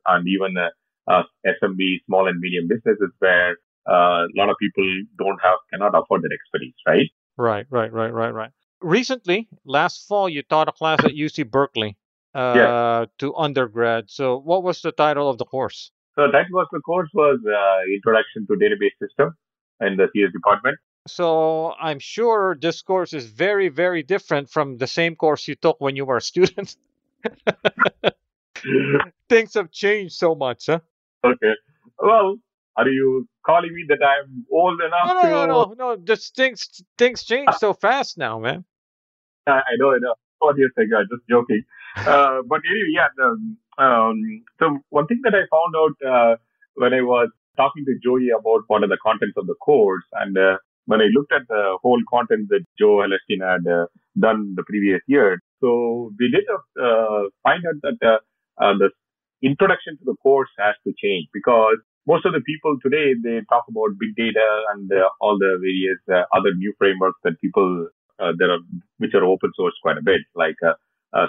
[0.08, 0.70] and even uh,
[1.10, 4.84] uh, SMB, small and medium businesses where a lot of people
[5.18, 7.10] don't have, cannot afford that expertise, right?
[7.36, 8.50] Right, right, right, right, right.
[8.80, 11.96] Recently, last fall, you taught a class at UC Berkeley
[12.34, 14.10] uh, to undergrad.
[14.10, 15.90] So, what was the title of the course?
[16.16, 19.36] So that was the course was uh, Introduction to Database System
[19.80, 20.78] in the CS department.
[21.06, 25.80] So, I'm sure this course is very, very different from the same course you took
[25.80, 26.76] when you were a student.
[29.28, 30.80] Things have changed so much, huh?
[31.24, 31.54] okay.
[31.98, 32.36] Well,
[32.76, 35.28] are you calling me that I'm old enough No, no, to?
[35.30, 35.96] no, no, no.
[35.96, 36.68] Just things,
[36.98, 38.64] things change so fast now, man.
[39.46, 40.14] I I know, I know.
[40.42, 41.62] Ago, I'm just joking.
[42.06, 43.28] Uh, but anyway, yeah, the,
[43.78, 46.36] Um, so one thing that I found out uh,
[46.74, 50.36] when I was talking to Joey about what are the contents of the course, and
[50.36, 53.86] uh, when I looked at the whole content that Joe Hellerstein had uh,
[54.18, 58.18] done the previous year, so we did uh, find out that uh,
[58.64, 58.90] uh, the
[59.42, 63.64] introduction to the course has to change because most of the people today they talk
[63.68, 67.88] about big data and uh, all the various uh, other new frameworks that people
[68.20, 68.62] uh, there are
[68.98, 70.56] which are open source quite a bit like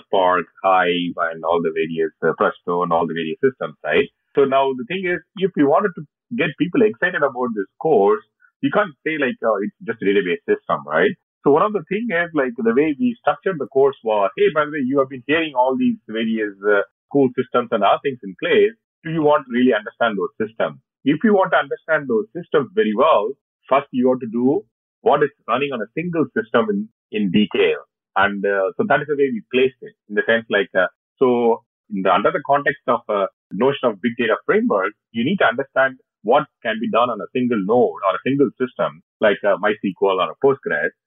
[0.05, 4.09] Spark, Hive, and all the various Presto and all the various systems, right?
[4.35, 6.03] So now the thing is, if you wanted to
[6.35, 8.23] get people excited about this course,
[8.61, 11.13] you can't say like uh, it's just a database system, right?
[11.45, 14.49] So one of the things is like the way we structured the course was, hey,
[14.53, 16.81] by the way, you have been hearing all these various uh,
[17.13, 18.73] cool systems and other things in place.
[19.05, 20.81] Do you want to really understand those systems?
[21.05, 23.29] If you want to understand those systems very well,
[23.69, 24.65] first you have to do
[25.01, 27.85] what is running on a single system in, in detail.
[28.15, 30.89] And uh, so that is the way we placed it in the sense like, uh,
[31.21, 31.61] so
[31.93, 36.01] the, under the context of a notion of big data framework, you need to understand
[36.23, 40.17] what can be done on a single node or a single system like a MySQL
[40.17, 40.97] or a Postgres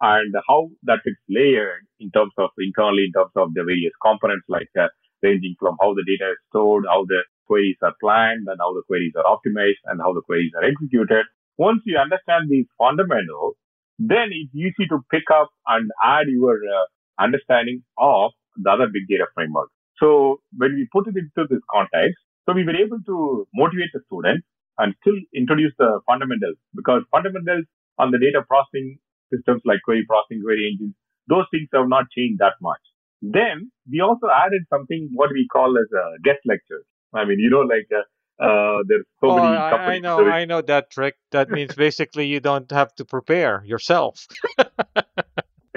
[0.00, 4.46] and how that is layered in terms of internally in terms of the various components
[4.46, 4.86] like uh,
[5.22, 7.18] ranging from how the data is stored, how the
[7.48, 11.24] queries are planned and how the queries are optimized and how the queries are executed.
[11.56, 13.56] Once you understand these fundamentals,
[13.98, 16.86] then it's easy to pick up and add your uh,
[17.18, 19.70] understanding of the other big data framework.
[19.98, 24.00] So when we put it into this context, so we were able to motivate the
[24.06, 24.46] students
[24.78, 27.66] and still introduce the fundamentals because fundamentals
[27.98, 28.98] on the data processing
[29.34, 30.94] systems like query processing, query engines,
[31.26, 32.80] those things have not changed that much.
[33.20, 36.86] Then we also added something what we call as a guest lectures.
[37.14, 39.56] I mean, you know, like uh, uh, there's so oh, many.
[39.56, 41.16] I, I know, I know that trick.
[41.30, 44.26] That means basically you don't have to prepare yourself.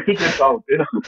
[0.06, 0.86] secrets out, you know.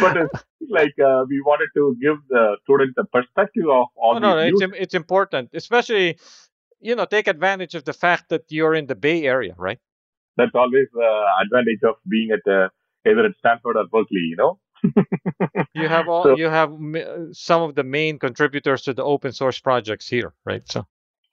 [0.00, 4.16] but it's like uh, we wanted to give the students a perspective of all.
[4.16, 6.18] Oh, no, it's it's important, especially
[6.80, 9.78] you know take advantage of the fact that you're in the Bay Area, right?
[10.36, 12.68] That's always the advantage of being at uh,
[13.06, 14.58] either at Stanford or Berkeley, you know.
[15.74, 16.72] You have all so, you have
[17.32, 20.62] some of the main contributors to the open source projects here, right?
[20.70, 20.86] So,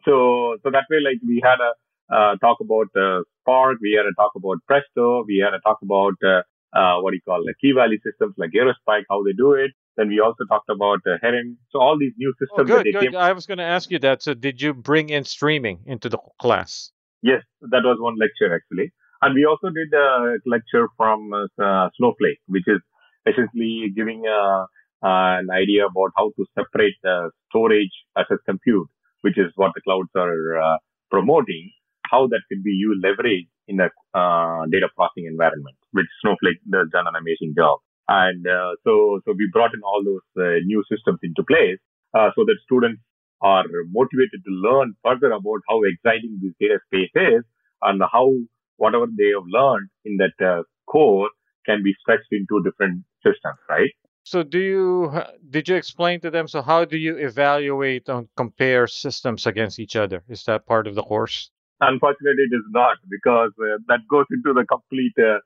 [0.05, 1.71] so so that way, like we had a
[2.15, 3.77] uh, talk about uh, Spark.
[3.81, 5.23] We had a talk about Presto.
[5.27, 6.41] We had a talk about uh,
[6.77, 9.71] uh, what do you call it, key value systems like Aerospike, how they do it.
[9.97, 11.57] Then we also talked about uh, Heron.
[11.71, 12.71] So all these new oh, systems.
[12.71, 13.11] Oh, good, good.
[13.11, 13.15] Came...
[13.15, 14.23] I was going to ask you that.
[14.23, 16.91] So did you bring in streaming into the class?
[17.21, 18.91] Yes, that was one lecture actually.
[19.21, 22.79] And we also did a lecture from uh, Snowflake, which is
[23.28, 24.65] essentially giving uh,
[25.01, 28.88] an idea about how to separate the storage as a compute,
[29.22, 31.72] which is what the clouds are promoting
[32.11, 36.88] how that could be you leveraged in a uh, data processing environment, which Snowflake does
[36.91, 37.80] done an amazing job.
[38.07, 41.80] And uh, so, so we brought in all those uh, new systems into place
[42.13, 43.01] uh, so that students
[43.41, 47.43] are motivated to learn further about how exciting this data space is
[47.82, 48.30] and how
[48.76, 51.30] whatever they have learned in that uh, core
[51.65, 53.91] can be stretched into different systems, right?
[54.24, 55.11] So do you
[55.49, 56.47] did you explain to them?
[56.47, 60.24] So how do you evaluate and compare systems against each other?
[60.30, 61.49] Is that part of the course?
[61.80, 65.39] Unfortunately, it is not because uh, that goes into the complete uh,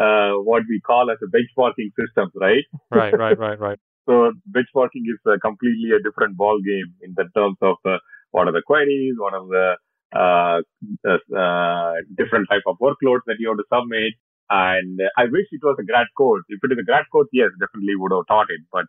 [0.00, 2.64] uh, what we call as a benchmarking system, right?
[2.90, 3.78] Right, right, right, right.
[4.08, 7.98] so benchmarking is completely a different ball game in the terms of uh,
[8.30, 9.76] what are the queries, what are the
[10.14, 10.60] uh,
[11.08, 14.12] uh, different type of workloads that you have to submit.
[14.50, 16.44] And I wish it was a grad course.
[16.48, 18.60] If it is a grad course, yes, definitely would have taught it.
[18.70, 18.86] But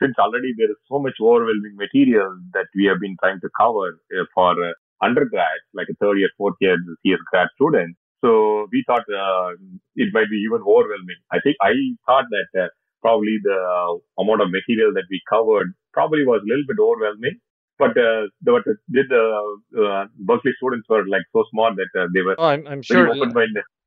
[0.00, 3.98] since already there is so much overwhelming material that we have been trying to cover
[4.34, 4.56] for
[5.02, 7.98] undergrads, like a third year, fourth year CS grad students.
[8.24, 9.58] So we thought uh,
[9.96, 11.18] it might be even overwhelming.
[11.32, 11.74] I think I
[12.06, 12.68] thought that uh,
[13.02, 17.36] probably the amount of material that we covered probably was a little bit overwhelming.
[17.78, 22.22] But uh, the, did the uh, Berkeley students were like so smart that uh, they
[22.22, 22.36] were.
[22.38, 23.08] Oh, I'm, I'm sure.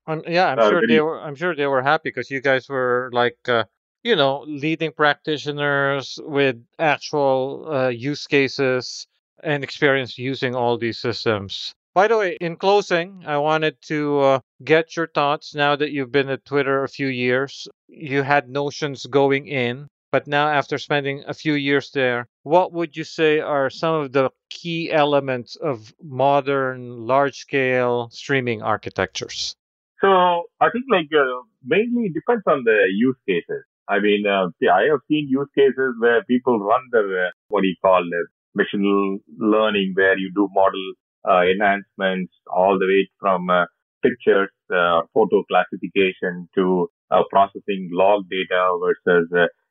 [0.08, 1.20] Yeah, I'm uh, sure they were.
[1.20, 3.66] I'm sure they were happy because you guys were like uh,
[4.06, 9.08] you know, leading practitioners with actual uh, use cases
[9.44, 11.74] and experience using all these systems.
[11.96, 16.12] By the way, in closing, I wanted to uh, get your thoughts now that you've
[16.12, 17.68] been at Twitter a few years.
[17.88, 22.96] You had notions going in, but now after spending a few years there, what would
[22.96, 29.56] you say are some of the key elements of modern large scale streaming architectures?
[30.06, 33.64] So I think like uh, mainly it depends on the use cases.
[33.90, 37.62] I mean, uh, see, I have seen use cases where people run the uh, what
[37.62, 38.04] do you call
[38.54, 40.86] machine learning where you do model
[41.28, 43.66] uh, enhancements all the way from uh,
[44.04, 46.88] pictures, uh, photo classification to
[47.32, 49.28] processing log data versus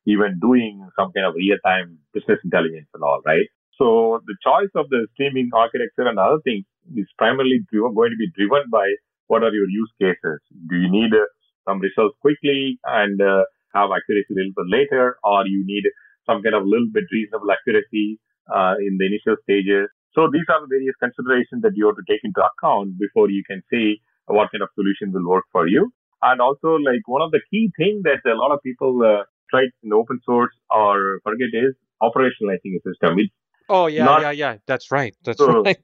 [0.06, 3.46] even doing some kind of real-time business intelligence and all, right?
[3.78, 6.64] So the choice of the streaming architecture and other things
[6.96, 8.86] is primarily driven, going to be driven by
[9.26, 10.40] what are your use cases.
[10.68, 11.24] Do you need uh,
[11.66, 13.44] some results quickly and uh,
[13.74, 15.84] have accuracy a little bit later, or you need
[16.26, 19.88] some kind of little bit reasonable accuracy uh, in the initial stages?
[20.14, 23.42] So these are the various considerations that you have to take into account before you
[23.48, 25.90] can say what kind of solution will work for you.
[26.22, 29.66] And also, like one of the key things that a lot of people uh, try
[29.82, 33.18] in open source or forget is operationalizing a system.
[33.18, 33.32] It's
[33.68, 34.56] oh yeah, not, yeah, yeah.
[34.66, 35.14] That's right.
[35.24, 35.76] That's so right.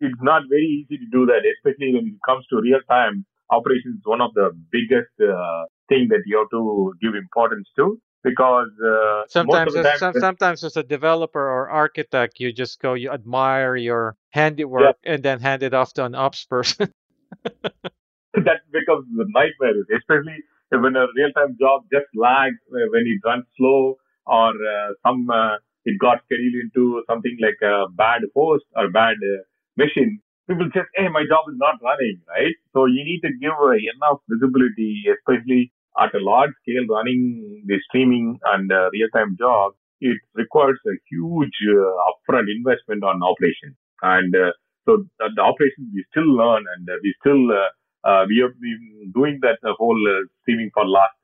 [0.00, 3.96] It's not very easy to do that, especially when it comes to real time operations.
[3.98, 8.68] Is one of the biggest uh, thing that you have to give importance to because
[8.84, 13.76] uh, sometimes as, some, sometimes as a developer or architect you just go you admire
[13.76, 15.12] your handiwork yeah.
[15.14, 16.92] and then hand it off to an ops person
[18.34, 20.38] that becomes the nightmare especially
[20.70, 23.96] when a real-time job just lags uh, when it runs slow
[24.26, 29.16] or uh, some uh, it got scheduled into something like a bad host or bad
[29.16, 29.42] uh,
[29.82, 30.12] machine
[30.48, 33.76] people just hey my job is not running right so you need to give uh,
[33.94, 35.62] enough visibility especially
[35.98, 41.58] at a large scale running the streaming and uh, real-time job, it requires a huge
[41.68, 43.76] uh, upfront investment on operations.
[44.02, 44.52] And uh,
[44.86, 49.12] so the, the, we still learn and uh, we still, uh, uh, we have been
[49.14, 50.00] doing that whole
[50.42, 51.18] streaming for last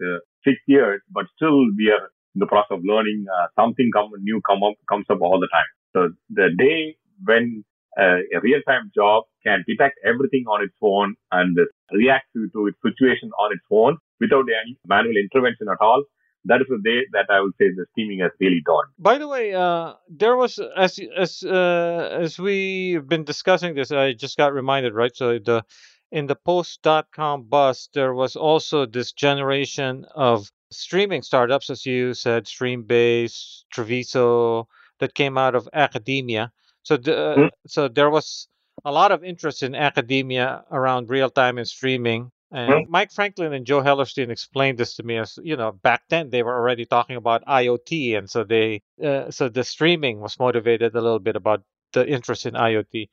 [0.45, 3.25] six years, but still we are in the process of learning
[3.59, 5.71] something come, new come up, comes up all the time.
[5.95, 7.65] So the day when
[7.99, 11.57] uh, a real-time job can detect everything on its own and
[11.93, 16.05] react to, to its situation on its own without any manual intervention at all.
[16.45, 18.89] That is the day that I would say the streaming has really dawned.
[18.99, 24.13] By the way, uh, there was as as uh, as we've been discussing this, I
[24.13, 25.15] just got reminded, right?
[25.15, 25.65] So the
[26.13, 32.45] in the post.com bus, there was also this generation of streaming startups, as you said,
[32.45, 34.67] Streambase, Truviso,
[35.01, 36.53] that came out of academia.
[36.87, 37.47] So mm-hmm.
[37.67, 38.47] so there was
[38.85, 42.31] a lot of interest in academia around real time and streaming.
[42.53, 42.91] And mm-hmm.
[42.93, 46.45] Mike Franklin and Joe Hellerstein explained this to me as you know back then they
[46.45, 51.01] were already talking about IoT, and so they uh, so the streaming was motivated a
[51.01, 53.09] little bit about the interest in IoT.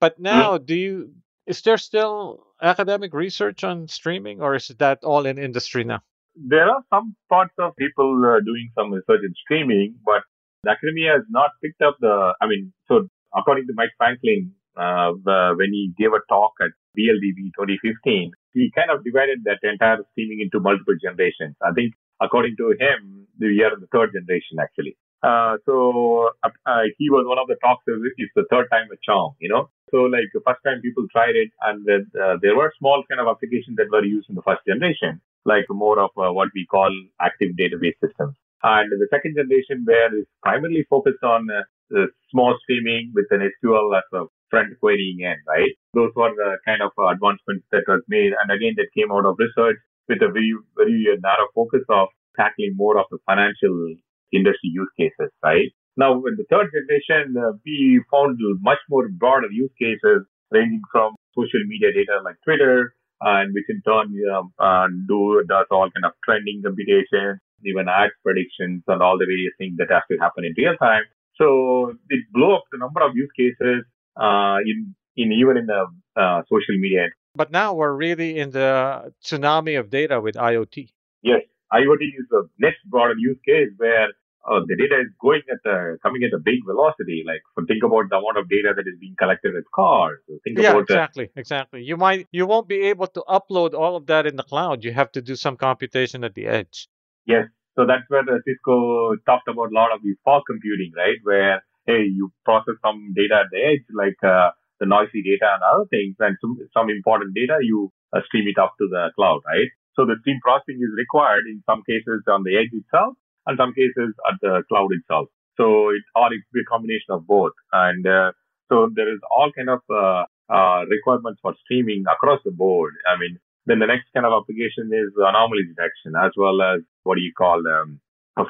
[0.00, 0.24] But mm-hmm.
[0.24, 0.64] now, mm-hmm.
[0.64, 1.14] do you
[1.46, 6.00] is there still academic research on streaming, or is that all in industry now?
[6.34, 10.24] There are some parts of people uh, doing some research in streaming, but
[10.68, 12.34] academia has not picked up the.
[12.40, 15.12] I mean, so according to Mike Franklin, uh,
[15.56, 20.40] when he gave a talk at VLDB 2015, he kind of divided that entire streaming
[20.40, 21.56] into multiple generations.
[21.62, 24.96] I think, according to him, we are in the third generation actually.
[25.22, 27.84] Uh, so uh, he was one of the talks.
[27.86, 29.70] It's the third time a charm, you know.
[29.90, 33.28] So like the first time people tried it, and uh, there were small kind of
[33.28, 36.90] applications that were used in the first generation, like more of uh, what we call
[37.20, 38.34] active database systems.
[38.62, 43.96] And the second generation, where it's primarily focused on uh, small streaming with an SQL
[43.96, 45.72] as a front querying end, right?
[45.94, 48.32] Those were the kind of advancements that was made.
[48.36, 52.74] And again, that came out of research with a very, very narrow focus of tackling
[52.76, 53.96] more of the financial
[54.32, 55.68] industry use cases, right?
[55.96, 61.14] Now, in the third generation, uh, we found much more broader use cases ranging from
[61.36, 66.04] social media data like Twitter, and which in turn um, uh, do does all kind
[66.04, 70.44] of trending computation, even ad predictions and all the various things that have to happen
[70.44, 71.02] in real time.
[71.36, 73.84] So it blew up the number of use cases
[74.16, 75.86] uh, in in even in the
[76.16, 77.08] uh, social media.
[77.34, 80.88] But now we're really in the tsunami of data with IoT.
[81.22, 81.40] Yes,
[81.72, 84.08] IoT is the next broader use case where
[84.48, 87.22] uh, the data is going at a, coming at a big velocity.
[87.24, 90.18] Like, think about the amount of data that is being collected with cars.
[90.44, 91.82] Think yeah, about exactly, the, exactly.
[91.82, 94.84] You might, you won't be able to upload all of that in the cloud.
[94.84, 96.88] You have to do some computation at the edge.
[97.26, 97.46] Yes,
[97.76, 101.18] so that's where Cisco talked about a lot of the fog computing, right?
[101.22, 105.62] Where hey, you process some data at the edge, like uh, the noisy data and
[105.66, 109.40] other things, and some, some important data, you uh, stream it up to the cloud,
[109.46, 109.66] right?
[109.98, 113.14] So the stream processing is required in some cases on the edge itself,
[113.46, 115.26] and some cases at the cloud itself.
[115.58, 118.30] So it or it be a combination of both, and uh,
[118.70, 122.94] so there is all kind of uh, uh, requirements for streaming across the board.
[123.06, 127.16] I mean, then the next kind of application is anomaly detection as well as what
[127.16, 128.00] do you call um,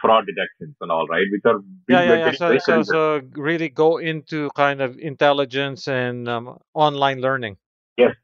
[0.01, 1.27] fraud detections and all, right?
[1.31, 2.33] Which are yeah, yeah, yeah.
[2.33, 7.57] So, so, so, really go into kind of intelligence and um, online learning.
[7.97, 8.15] Yes.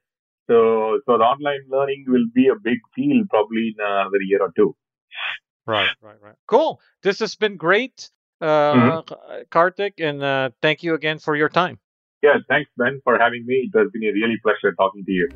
[0.48, 4.52] So, so the online learning will be a big field probably in another year or
[4.56, 4.74] two.
[5.66, 6.36] Right, right, right.
[6.46, 6.80] Cool.
[7.02, 8.10] This has been great,
[8.40, 9.42] uh, mm-hmm.
[9.50, 11.78] Karthik, and uh, thank you again for your time.
[12.22, 13.70] Yeah, thanks, Ben, for having me.
[13.72, 15.28] It has been a really pleasure talking to you.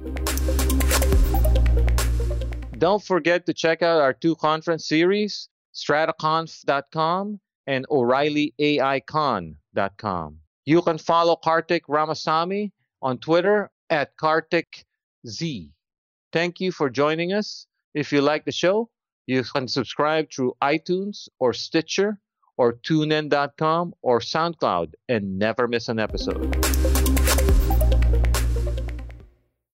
[2.82, 10.36] Don't forget to check out our two conference series strataconf.com, and o'reillyaicon.com.
[10.64, 12.70] You can follow Karthik Ramasamy
[13.00, 15.70] on Twitter at KarthikZ.
[16.32, 17.68] Thank you for joining us.
[17.94, 18.90] If you like the show,
[19.26, 22.18] you can subscribe through iTunes or Stitcher
[22.56, 27.01] or TuneIn.com or SoundCloud and never miss an episode.